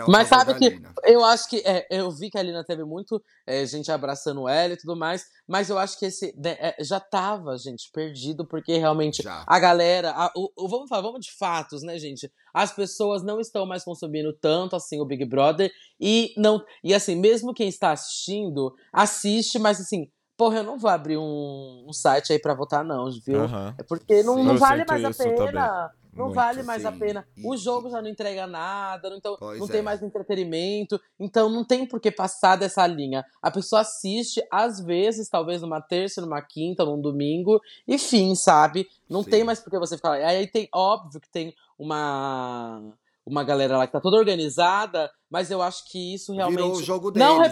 Mas 0.08 0.28
sabe 0.30 0.54
que 0.56 0.66
eu 1.06 1.24
acho 1.26 1.50
que 1.50 1.58
é, 1.66 1.86
eu 1.90 2.10
vi 2.12 2.30
que 2.30 2.38
a 2.38 2.42
Lina 2.44 2.64
teve 2.64 2.84
muito 2.86 3.22
é, 3.46 3.66
gente 3.66 3.92
abraçando 3.92 4.48
ela 4.48 4.74
e 4.74 4.78
tudo 4.78 4.96
mais, 4.96 5.26
mas 5.48 5.70
eu 5.70 5.78
acho 5.78 6.00
que 6.00 6.06
esse 6.06 6.34
né, 6.38 6.56
é, 6.60 6.76
já 6.84 7.00
tava, 7.00 7.58
gente, 7.58 7.90
perdido, 7.94 8.46
porque 8.48 8.78
realmente 8.78 9.22
Já. 9.22 9.44
a 9.46 9.60
galera. 9.60 10.12
a- 10.12 10.32
o, 10.36 10.50
o- 10.58 10.68
vamos 10.70 10.88
falar, 10.88 11.02
vamos 11.02 11.26
de 11.26 11.32
fatos, 11.38 11.84
né, 11.84 11.98
gente? 12.00 12.32
As 12.54 12.72
pessoas 12.74 13.22
não 13.24 13.40
estão 13.40 13.66
mais 13.66 13.84
consumindo 13.84 14.32
tanto 14.34 14.76
assim 14.76 15.00
o 15.02 15.06
Big 15.06 15.26
Brother 15.26 15.72
e 16.00 16.34
não. 16.38 16.64
E 16.84 16.94
assim, 16.94 17.16
mesmo 17.16 17.54
quem 17.54 17.68
está 17.68 17.92
assistindo, 17.92 18.74
assiste, 18.94 19.60
mas 19.60 19.80
assim. 19.80 20.10
Porra, 20.38 20.58
eu 20.58 20.64
não 20.64 20.80
vou 20.80 20.90
abrir 20.90 21.18
um, 21.18 21.86
um 21.88 21.94
site 21.94 22.34
aí 22.34 22.40
pra 22.40 22.56
votar, 22.56 22.84
não, 22.84 23.06
viu? 23.24 23.42
Aham. 23.44 23.76
É 23.78 23.84
porque 23.84 24.24
não, 24.24 24.44
não 24.44 24.58
vale 24.58 24.84
mais 24.86 25.04
a 25.06 25.12
pena. 25.14 25.92
Não 26.14 26.26
Muito, 26.26 26.36
vale 26.36 26.64
mais 26.64 26.86
a 26.86 26.92
sim. 26.92 27.00
pena. 27.00 27.26
E- 27.38 27.48
O 27.48 27.56
jogo 27.56 27.90
já 27.90 28.02
não 28.02 28.10
entrega 28.10 28.46
nada, 28.46 29.10
não, 29.10 29.18
então, 29.18 29.38
Pois 29.40 29.60
não 29.60 29.68
é. 29.68 29.70
tem 29.72 29.82
mais 29.82 30.04
entretenimento. 30.04 31.00
Então 31.20 31.50
não 31.50 31.64
tem 31.64 31.86
por 31.86 32.00
que 32.00 32.12
passar 32.12 32.56
dessa 32.58 32.86
linha. 32.86 33.26
A 33.42 33.50
pessoa 33.50 33.82
assiste, 33.82 34.42
às 34.52 34.80
vezes, 34.80 35.30
talvez 35.30 35.62
numa 35.62 35.80
terça, 35.82 36.20
numa 36.22 36.42
quinta, 36.42 36.84
num 36.84 37.00
domingo, 37.00 37.62
e 37.88 37.98
fim, 37.98 38.36
sabe? 38.36 38.88
Não 39.10 39.24
Sim. 39.24 39.30
tem 39.30 39.44
mais 39.44 39.60
por 39.60 39.70
que 39.70 39.80
você 39.80 39.98
falar. 39.98 40.16
Aí 40.18 40.48
tem, 40.48 40.68
óbvio 40.74 41.20
que 41.22 41.30
tem 41.30 41.54
uma. 41.78 42.82
Uma 43.24 43.44
galera 43.44 43.78
lá 43.78 43.86
que 43.86 43.94
tá 43.94 44.02
toda 44.02 44.18
organizada, 44.18 45.10
mas 45.30 45.52
eu 45.52 45.62
acho 45.62 45.86
que 45.92 46.16
isso 46.16 46.34
realmente 46.34 46.58
Virou 46.58 46.72
o 46.76 46.84
jogo 46.84 47.12
deles, 47.12 47.30
não 47.30 47.38
né? 47.40 47.46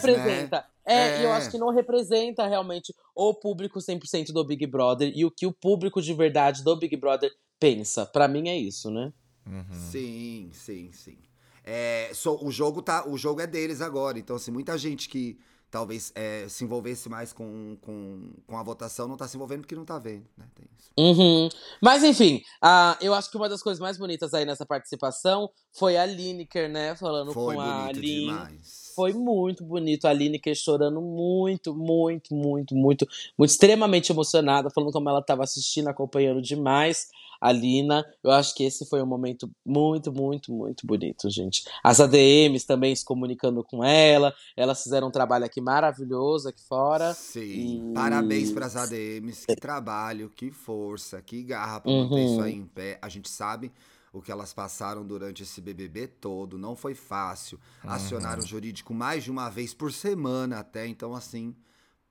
Representa. 0.90 1.18
É, 1.18 1.22
e 1.22 1.24
eu 1.24 1.30
É. 1.34 1.38
acho 1.38 1.52
que 1.52 1.58
não 1.58 1.70
representa 1.74 2.48
realmente 2.48 2.94
o 3.16 3.34
público 3.34 3.80
100% 3.80 4.32
do 4.34 4.44
Big 4.46 4.66
Brother 4.68 5.12
e 5.16 5.26
o 5.26 5.32
que 5.32 5.46
o 5.46 5.54
público 5.54 6.02
de 6.02 6.14
verdade 6.14 6.64
do 6.64 6.76
Big 6.76 6.96
Brother 6.98 7.32
pensa. 7.60 8.06
Pra 8.06 8.28
mim 8.28 8.50
é 8.50 8.58
isso, 8.58 8.90
né? 8.90 9.12
Uhum. 9.46 9.66
Sim, 9.92 10.50
sim, 10.54 10.92
sim. 10.92 11.18
É, 11.64 12.12
so- 12.14 12.40
o, 12.44 12.52
jogo 12.52 12.82
tá, 12.82 13.08
o 13.08 13.18
jogo 13.18 13.42
é 13.42 13.48
deles 13.48 13.82
agora. 13.82 14.18
Então, 14.18 14.36
assim, 14.36 14.52
muita 14.52 14.78
gente 14.78 15.08
que 15.10 15.38
talvez 15.72 16.12
é, 16.16 16.48
se 16.50 16.64
envolvesse 16.64 17.08
mais 17.10 17.32
com, 17.32 17.78
com, 17.82 18.32
com 18.48 18.58
a 18.58 18.64
votação 18.64 19.08
não 19.08 19.16
tá 19.16 19.28
se 19.28 19.36
envolvendo 19.38 19.62
porque 19.62 19.76
não 19.76 19.86
tá 19.86 20.00
vendo, 20.00 20.26
né? 20.36 20.46
Tem 20.56 20.66
isso. 20.78 20.90
Uhum. 20.98 21.48
Mas 21.82 22.04
enfim, 22.04 22.42
ah, 22.62 22.98
eu 23.02 23.14
acho 23.14 23.30
que 23.30 23.38
uma 23.38 23.48
das 23.48 23.62
coisas 23.62 23.80
mais 23.80 23.96
bonitas 23.98 24.34
aí 24.34 24.46
nessa 24.46 24.66
participação 24.66 25.48
foi 25.72 25.96
a 25.96 26.06
Lineker, 26.08 26.70
né? 26.70 26.96
Falando 26.96 27.32
Foi 27.34 27.54
com 27.56 27.62
a 27.62 27.92
Lin. 27.92 28.26
demais. 28.26 28.89
Foi 29.00 29.14
muito 29.14 29.64
bonito. 29.64 30.06
A 30.08 30.12
Lineker 30.14 30.54
chorando 30.56 31.00
muito, 31.02 31.74
muito, 31.74 32.36
muito, 32.36 32.76
muito, 32.76 33.08
muito, 33.38 33.50
extremamente 33.50 34.12
emocionada, 34.12 34.70
falando 34.70 34.92
como 34.92 35.08
ela 35.10 35.20
estava 35.20 35.42
assistindo, 35.44 35.88
acompanhando 35.88 36.42
demais 36.42 37.08
a 37.40 37.54
Lina. 37.54 38.06
Eu 38.22 38.32
acho 38.32 38.54
que 38.54 38.66
esse 38.66 38.86
foi 38.90 39.02
um 39.02 39.06
momento 39.06 39.50
muito, 39.66 40.12
muito, 40.12 40.52
muito 40.52 40.86
bonito, 40.86 41.30
gente. 41.30 41.64
As 41.82 42.02
ADMs 42.02 42.66
também 42.68 42.94
se 42.94 43.06
comunicando 43.06 43.64
com 43.64 43.82
ela. 43.86 44.34
Elas 44.58 44.84
fizeram 44.84 45.08
um 45.08 45.12
trabalho 45.12 45.46
aqui 45.46 45.62
maravilhoso 45.62 46.50
aqui 46.50 46.62
fora. 46.68 47.14
Sim. 47.14 47.92
E- 47.92 47.94
Parabéns 47.94 48.52
pras 48.52 48.76
ADMs. 48.76 49.46
Que 49.48 49.56
trabalho, 49.56 50.30
que 50.36 50.52
força, 50.52 51.22
que 51.22 51.42
garra 51.44 51.82
manter 51.86 52.14
Uhum. 52.16 52.26
isso 52.34 52.42
aí 52.42 52.54
em 52.56 52.66
pé. 52.66 53.00
A 53.02 53.08
gente 53.08 53.30
sabe 53.30 53.72
o 54.12 54.22
que 54.22 54.32
elas 54.32 54.54
passaram 54.54 55.06
durante 55.06 55.44
esse 55.44 55.62
BBB 55.62 56.08
todo. 56.08 56.58
Não 56.58 56.76
foi 56.76 56.96
fácil. 56.96 57.60
Acionaram 57.84 58.44
o 58.44 58.48
jurídico 58.48 58.94
mais 58.94 59.24
de 59.24 59.32
uma 59.32 59.50
vez 59.50 59.74
por 59.74 59.92
semana 59.92 60.60
até. 60.60 60.88
Então, 60.88 61.16
assim, 61.16 61.56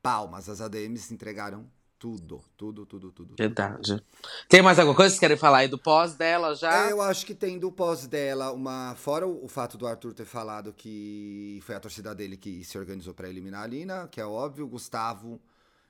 palmas. 0.02 0.48
As 0.48 0.61
ADMs 0.61 1.12
entregaram 1.12 1.68
tudo. 1.98 2.40
Tudo, 2.56 2.87
tudo, 2.87 3.11
tudo. 3.11 3.26
tudo. 3.26 3.37
Verdade. 3.37 4.02
Tem 4.48 4.62
mais 4.62 4.78
alguma 4.78 4.94
coisa 4.94 5.08
que 5.08 5.18
vocês 5.18 5.20
querem 5.20 5.37
falar 5.37 5.58
aí 5.58 5.68
do 5.68 5.78
pós 5.78 6.14
dela 6.14 6.54
já? 6.54 6.88
Eu 6.88 7.02
acho 7.02 7.26
que 7.26 7.34
tem 7.34 7.58
do 7.58 7.72
pós 7.72 8.06
dela 8.06 8.52
uma. 8.52 8.94
Fora 8.96 9.26
o, 9.26 9.44
o 9.44 9.48
fato 9.48 9.76
do 9.76 9.87
Arthur 9.87 10.14
ter 10.14 10.24
falado 10.24 10.72
que 10.72 11.61
foi 11.64 11.74
a 11.74 11.80
torcida 11.80 12.14
dele 12.14 12.37
que 12.37 12.64
se 12.64 12.78
organizou 12.78 13.12
pra 13.12 13.28
eliminar 13.28 13.64
a 13.64 13.66
Lina, 13.66 14.08
que 14.08 14.20
é 14.20 14.26
óbvio. 14.26 14.64
O 14.64 14.68
Gustavo 14.68 15.40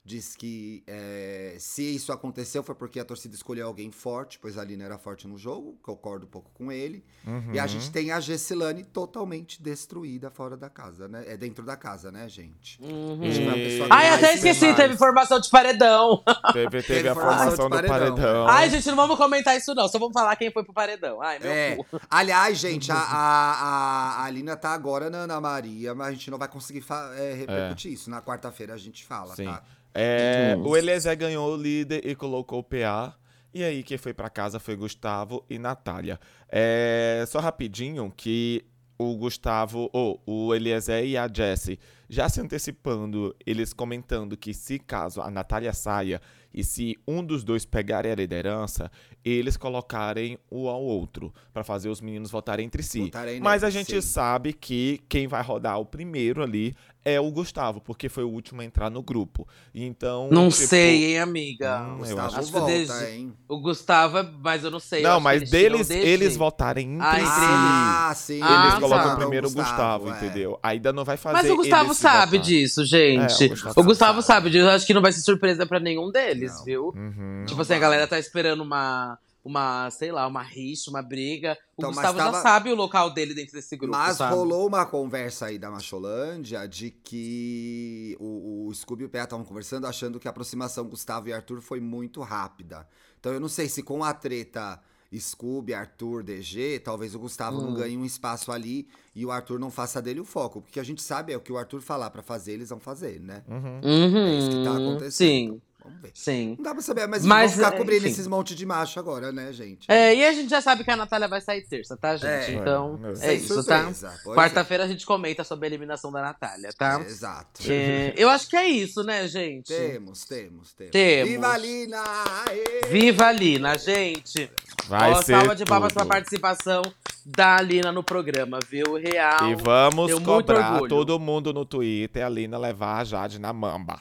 diz 0.08 0.34
que 0.34 0.82
é, 0.86 1.54
se 1.58 1.82
isso 1.94 2.10
aconteceu 2.12 2.62
foi 2.62 2.74
porque 2.74 2.98
a 2.98 3.04
torcida 3.04 3.34
escolheu 3.34 3.66
alguém 3.66 3.90
forte, 3.92 4.38
pois 4.38 4.56
a 4.56 4.64
Lina 4.64 4.84
era 4.84 4.96
forte 4.96 5.28
no 5.28 5.36
jogo. 5.36 5.78
Concordo 5.82 6.24
um 6.24 6.28
pouco 6.30 6.50
com 6.54 6.72
ele. 6.72 7.04
Uhum. 7.26 7.52
E 7.52 7.58
a 7.60 7.66
gente 7.66 7.90
tem 7.90 8.10
a 8.10 8.18
Gessilane 8.18 8.84
totalmente 8.84 9.62
destruída 9.62 10.30
fora 10.30 10.56
da 10.56 10.70
casa, 10.70 11.06
né? 11.08 11.24
É 11.26 11.36
dentro 11.36 11.62
da 11.62 11.76
casa, 11.76 12.10
né, 12.10 12.26
gente? 12.26 12.82
Uhum. 12.82 13.18
Pessoa 13.20 13.88
Ai, 13.90 14.08
até 14.08 14.32
esqueci, 14.34 14.74
teve 14.74 14.96
formação 14.96 15.38
de 15.38 15.50
paredão. 15.50 16.22
Teve, 16.54 16.70
teve 16.82 16.82
Teve 16.98 17.08
a 17.10 17.14
formação 17.14 17.50
de 17.50 17.56
do 17.56 17.68
paredão. 17.68 18.14
paredão. 18.16 18.48
Ai, 18.48 18.70
gente, 18.70 18.88
não 18.88 18.96
vamos 18.96 19.16
comentar 19.18 19.56
isso 19.58 19.74
não. 19.74 19.86
Só 19.88 19.98
vamos 19.98 20.14
falar 20.14 20.34
quem 20.36 20.50
foi 20.50 20.64
pro 20.64 20.72
paredão. 20.72 21.20
Ai, 21.20 21.38
meu 21.38 21.50
É. 21.50 21.76
cu. 21.76 21.86
Aliás, 22.08 22.56
gente, 22.58 22.90
a, 22.90 22.96
a, 22.96 23.52
a, 23.52 24.24
a 24.24 24.30
Lina 24.30 24.56
tá 24.56 24.70
agora 24.70 25.10
na 25.10 25.18
Ana 25.18 25.38
Maria, 25.38 25.94
mas 25.94 26.08
a 26.08 26.12
gente 26.12 26.30
não 26.30 26.38
vai 26.38 26.48
conseguir 26.48 26.82
é, 27.18 27.34
repercutir 27.34 27.92
isso. 27.92 28.08
Na 28.08 28.22
quarta-feira 28.22 28.72
a 28.72 28.78
gente 28.78 29.04
fala, 29.04 29.34
Sim. 29.36 29.44
tá? 29.44 29.62
É, 30.00 30.54
Uhum. 30.56 30.68
O 30.68 30.76
Eliezer 30.76 31.16
ganhou 31.16 31.52
o 31.52 31.56
líder 31.56 32.06
e 32.06 32.14
colocou 32.14 32.60
o 32.60 32.62
PA. 32.62 33.16
E 33.52 33.64
aí, 33.64 33.82
quem 33.82 33.98
foi 33.98 34.14
pra 34.14 34.30
casa 34.30 34.60
foi 34.60 34.76
Gustavo 34.76 35.44
e 35.50 35.58
Natália. 35.58 36.20
É, 36.48 37.24
só 37.26 37.40
rapidinho 37.40 38.12
que 38.16 38.64
o 38.96 39.16
Gustavo, 39.16 39.88
ou 39.92 40.20
o 40.26 40.54
Eliezer 40.54 41.04
e 41.04 41.16
a 41.16 41.28
Jessie 41.32 41.78
já 42.08 42.28
se 42.28 42.40
antecipando, 42.40 43.34
eles 43.46 43.72
comentando 43.72 44.36
que 44.36 44.54
se 44.54 44.78
caso 44.78 45.20
a 45.20 45.30
Natália 45.30 45.72
saia 45.72 46.20
e 46.52 46.64
se 46.64 46.96
um 47.06 47.22
dos 47.22 47.44
dois 47.44 47.64
pegarem 47.66 48.10
a 48.10 48.14
liderança, 48.14 48.90
eles 49.24 49.56
colocarem 49.56 50.38
o 50.50 50.68
ao 50.68 50.82
outro 50.82 51.32
pra 51.52 51.62
fazer 51.62 51.88
os 51.90 52.00
meninos 52.00 52.30
votarem 52.30 52.64
entre 52.66 52.82
si. 52.82 53.02
Votarem 53.02 53.40
Mas 53.40 53.62
a 53.62 53.70
gente 53.70 53.92
sim. 53.92 54.00
sabe 54.00 54.52
que 54.52 55.00
quem 55.08 55.26
vai 55.28 55.42
rodar 55.42 55.78
o 55.78 55.84
primeiro 55.84 56.42
ali 56.42 56.74
é 57.04 57.18
o 57.20 57.30
Gustavo, 57.30 57.80
porque 57.80 58.08
foi 58.08 58.22
o 58.24 58.28
último 58.28 58.60
a 58.60 58.64
entrar 58.64 58.90
no 58.90 59.02
grupo. 59.02 59.46
Então, 59.74 60.28
Não 60.30 60.48
tipo, 60.50 60.66
sei, 60.68 61.04
hein, 61.12 61.18
amiga. 61.20 61.80
Hum, 61.82 61.92
eu 61.92 61.98
Gustavo 62.16 62.26
acho 62.36 62.46
que 62.46 62.52
volta, 62.52 62.66
desde- 62.66 63.04
hein? 63.06 63.32
O 63.48 63.60
Gustavo, 63.60 64.18
é- 64.18 64.30
mas 64.42 64.64
eu 64.64 64.70
não 64.70 64.80
sei. 64.80 65.02
Não, 65.02 65.12
acho 65.14 65.20
mas 65.22 65.50
deles, 65.50 65.88
desse. 65.88 66.06
eles 66.06 66.36
votarem 66.36 66.94
entre 66.96 67.06
Ah, 67.06 67.14
si. 67.14 67.22
Ah, 67.30 68.14
sim. 68.14 68.40
Ah, 68.42 68.60
Eles 68.62 68.74
tá. 68.74 68.80
colocam 68.80 69.16
primeiro 69.16 69.48
o 69.48 69.50
Gustavo, 69.52 70.08
é. 70.08 70.16
entendeu? 70.16 70.58
Ainda 70.62 70.92
não 70.92 71.04
vai 71.04 71.16
fazer. 71.16 71.36
Mas 71.36 71.50
o 71.50 71.56
Gustavo 71.56 71.94
sabe 71.94 72.38
disso, 72.38 72.84
gente. 72.84 73.44
É, 73.44 73.46
o 73.46 73.48
o 73.48 73.50
Gustavo 73.50 73.84
Gustavo, 73.84 74.22
sabe. 74.22 74.22
sabe 74.22 74.50
disso. 74.50 74.64
Eu 74.66 74.70
acho 74.70 74.86
que 74.86 74.92
não 74.94 75.02
vai 75.02 75.12
ser 75.12 75.20
surpresa 75.22 75.64
pra 75.66 75.80
nenhum 75.80 76.10
deles, 76.10 76.52
Não. 76.58 76.64
viu? 76.64 76.92
Uhum. 76.94 77.44
Tipo 77.46 77.62
assim, 77.62 77.74
a 77.74 77.78
galera 77.78 78.06
tá 78.06 78.18
esperando 78.18 78.62
uma, 78.62 79.18
uma, 79.44 79.90
sei 79.90 80.12
lá, 80.12 80.26
uma 80.26 80.42
rixa, 80.42 80.90
uma 80.90 81.02
briga. 81.02 81.52
O 81.76 81.80
Então, 81.82 81.90
Gustavo 81.90 82.18
já 82.18 82.24
tava- 82.26 82.42
sabe 82.42 82.70
o 82.70 82.74
local 82.74 83.12
dele 83.14 83.34
dentro 83.34 83.52
desse 83.52 83.76
grupo, 83.76 83.96
Mas 83.96 84.16
sabe? 84.16 84.34
rolou 84.34 84.66
uma 84.66 84.84
conversa 84.84 85.46
aí 85.46 85.58
da 85.58 85.70
Macholândia 85.70 86.66
de 86.66 86.90
que 86.90 88.16
o, 88.20 88.66
o 88.68 88.74
Scooby 88.74 89.04
e 89.04 89.06
o 89.06 89.08
Pé 89.08 89.22
estavam 89.22 89.44
conversando 89.44 89.86
achando 89.86 90.18
que 90.20 90.28
a 90.28 90.30
aproximação 90.30 90.86
Gustavo 90.88 91.28
e 91.28 91.32
Arthur 91.32 91.60
foi 91.60 91.80
muito 91.80 92.20
rápida. 92.20 92.86
Então 93.18 93.32
eu 93.32 93.40
não 93.40 93.48
sei 93.48 93.68
se 93.68 93.82
com 93.82 94.04
a 94.04 94.12
treta 94.12 94.80
Scooby, 95.16 95.72
Arthur, 95.72 96.22
DG, 96.22 96.80
talvez 96.80 97.14
o 97.14 97.18
Gustavo 97.18 97.58
Hum. 97.58 97.62
não 97.62 97.74
ganhe 97.74 97.96
um 97.96 98.04
espaço 98.04 98.52
ali 98.52 98.86
e 99.14 99.24
o 99.24 99.30
Arthur 99.30 99.58
não 99.58 99.70
faça 99.70 100.02
dele 100.02 100.20
o 100.20 100.24
foco. 100.24 100.60
Porque 100.60 100.78
a 100.78 100.84
gente 100.84 101.00
sabe 101.00 101.32
é 101.32 101.36
o 101.36 101.40
que 101.40 101.50
o 101.52 101.56
Arthur 101.56 101.80
falar 101.80 102.10
pra 102.10 102.22
fazer, 102.22 102.52
eles 102.52 102.68
vão 102.68 102.78
fazer, 102.78 103.18
né? 103.20 103.42
Uhum. 103.48 103.80
Uhum, 103.82 104.26
É 104.26 104.34
isso 104.38 104.50
que 104.50 104.62
tá 104.62 104.76
acontecendo. 104.76 105.10
Sim, 105.54 105.62
Vamos 105.88 106.02
ver. 106.02 106.10
sim. 106.14 106.54
Não 106.56 106.64
dá 106.64 106.72
pra 106.72 106.82
saber, 106.82 107.06
mas, 107.08 107.24
Mas, 107.24 107.52
vamos 107.52 107.64
ficar 107.64 107.74
é, 107.74 107.78
cobrindo 107.78 108.02
enfim. 108.04 108.12
esses 108.12 108.26
monte 108.26 108.54
de 108.54 108.64
macho 108.66 108.98
agora, 109.00 109.32
né, 109.32 109.52
gente? 109.52 109.90
É, 109.90 110.14
e 110.14 110.24
a 110.24 110.32
gente 110.32 110.48
já 110.48 110.60
sabe 110.60 110.84
que 110.84 110.90
a 110.90 110.96
Natália 110.96 111.26
vai 111.28 111.40
sair 111.40 111.62
terça, 111.66 111.96
tá, 111.96 112.16
gente? 112.16 112.28
É. 112.28 112.52
então, 112.54 112.98
É. 113.20 113.28
é 113.30 113.34
isso, 113.34 113.64
tá? 113.64 113.78
surpresa, 113.78 114.20
pois 114.24 114.36
Quarta-feira 114.36 114.84
a 114.84 114.88
gente 114.88 115.04
comenta 115.06 115.42
sobre 115.44 115.66
a 115.66 115.68
eliminação 115.68 116.12
da 116.12 116.22
Natália, 116.22 116.70
tá? 116.76 117.00
é. 117.00 117.06
Exato. 117.06 117.60
É, 117.68 118.14
eu 118.16 118.28
acho 118.28 118.48
que 118.48 118.56
é 118.56 118.66
isso, 118.68 119.02
né, 119.02 119.26
gente? 119.26 119.68
Temos, 119.74 120.24
temos, 120.24 120.72
temos. 120.72 120.90
Temos. 120.92 121.28
Viva 121.30 121.48
a 121.48 121.56
Lina! 121.58 122.02
Aê! 122.48 122.80
Viva 122.88 123.26
a 123.26 123.32
Lina, 123.32 123.78
gente! 123.78 124.50
Vai 124.86 125.12
Ó, 125.12 125.22
ser 125.22 125.32
salva 125.34 125.54
de 125.56 125.64
palmas 125.64 125.92
pra 125.92 126.04
participação 126.06 126.82
da 127.24 127.60
Lina 127.60 127.92
no 127.92 128.02
programa, 128.02 128.58
viu? 128.70 128.94
Real. 128.96 129.50
E 129.50 129.54
vamos 129.56 130.06
Tenho 130.06 130.20
cobrar 130.22 130.80
todo 130.88 131.18
mundo 131.18 131.52
no 131.52 131.64
Twitter 131.64 132.24
a 132.24 132.28
Lina 132.28 132.56
levar 132.56 133.00
a 133.00 133.04
Jade 133.04 133.38
na 133.38 133.52
mamba. 133.52 134.00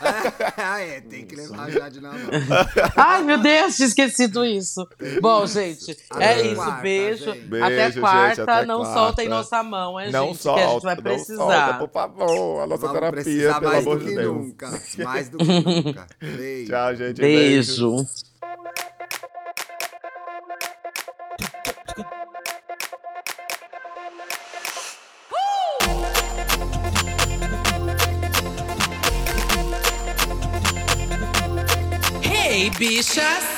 ah, 0.56 0.80
é, 0.80 1.00
tem 1.00 1.26
que 1.26 1.34
levar 1.34 1.64
a 1.64 1.70
Jade 1.70 2.00
na 2.00 2.12
mão. 2.12 2.20
Ai, 2.96 3.22
meu 3.22 3.38
Deus, 3.38 3.76
tinha 3.76 3.88
esquecido 3.88 4.44
isso. 4.44 4.86
Bom, 5.20 5.46
gente, 5.46 5.96
é 6.18 6.42
isso. 6.42 6.54
quarta, 6.54 6.82
beijo. 6.82 7.24
gente. 7.24 7.40
Beijo, 7.46 7.64
até 7.64 7.86
gente, 7.90 8.00
quarta. 8.00 8.42
até 8.42 8.66
não 8.66 8.80
quarta. 8.80 8.94
soltem 8.94 9.28
nossa 9.28 9.62
mão, 9.62 10.00
hein, 10.00 10.10
não 10.10 10.28
gente? 10.28 10.38
solta, 10.42 10.60
que 10.60 10.66
a 10.66 10.72
gente 10.72 10.82
vai 10.82 10.94
não 10.96 11.02
precisar. 11.02 11.36
solta, 11.36 11.74
por 11.74 11.90
favor. 11.90 12.60
A 12.62 12.66
nossa 12.66 12.86
Vamos 12.86 13.00
terapia, 13.00 13.54
pelo 13.54 13.64
mais 13.72 13.86
amor 13.86 13.98
do 13.98 14.04
de 14.04 14.10
que 14.10 14.16
Deus. 14.16 14.36
nunca. 14.36 14.82
Mais 14.98 15.28
do 15.28 15.38
que 15.38 15.44
nunca. 15.60 16.06
Beijo. 16.20 16.70
Tchau, 16.70 16.94
gente. 16.96 17.20
Beijo. 17.20 18.06
Hey, 32.58 32.70
bichas! 32.70 33.57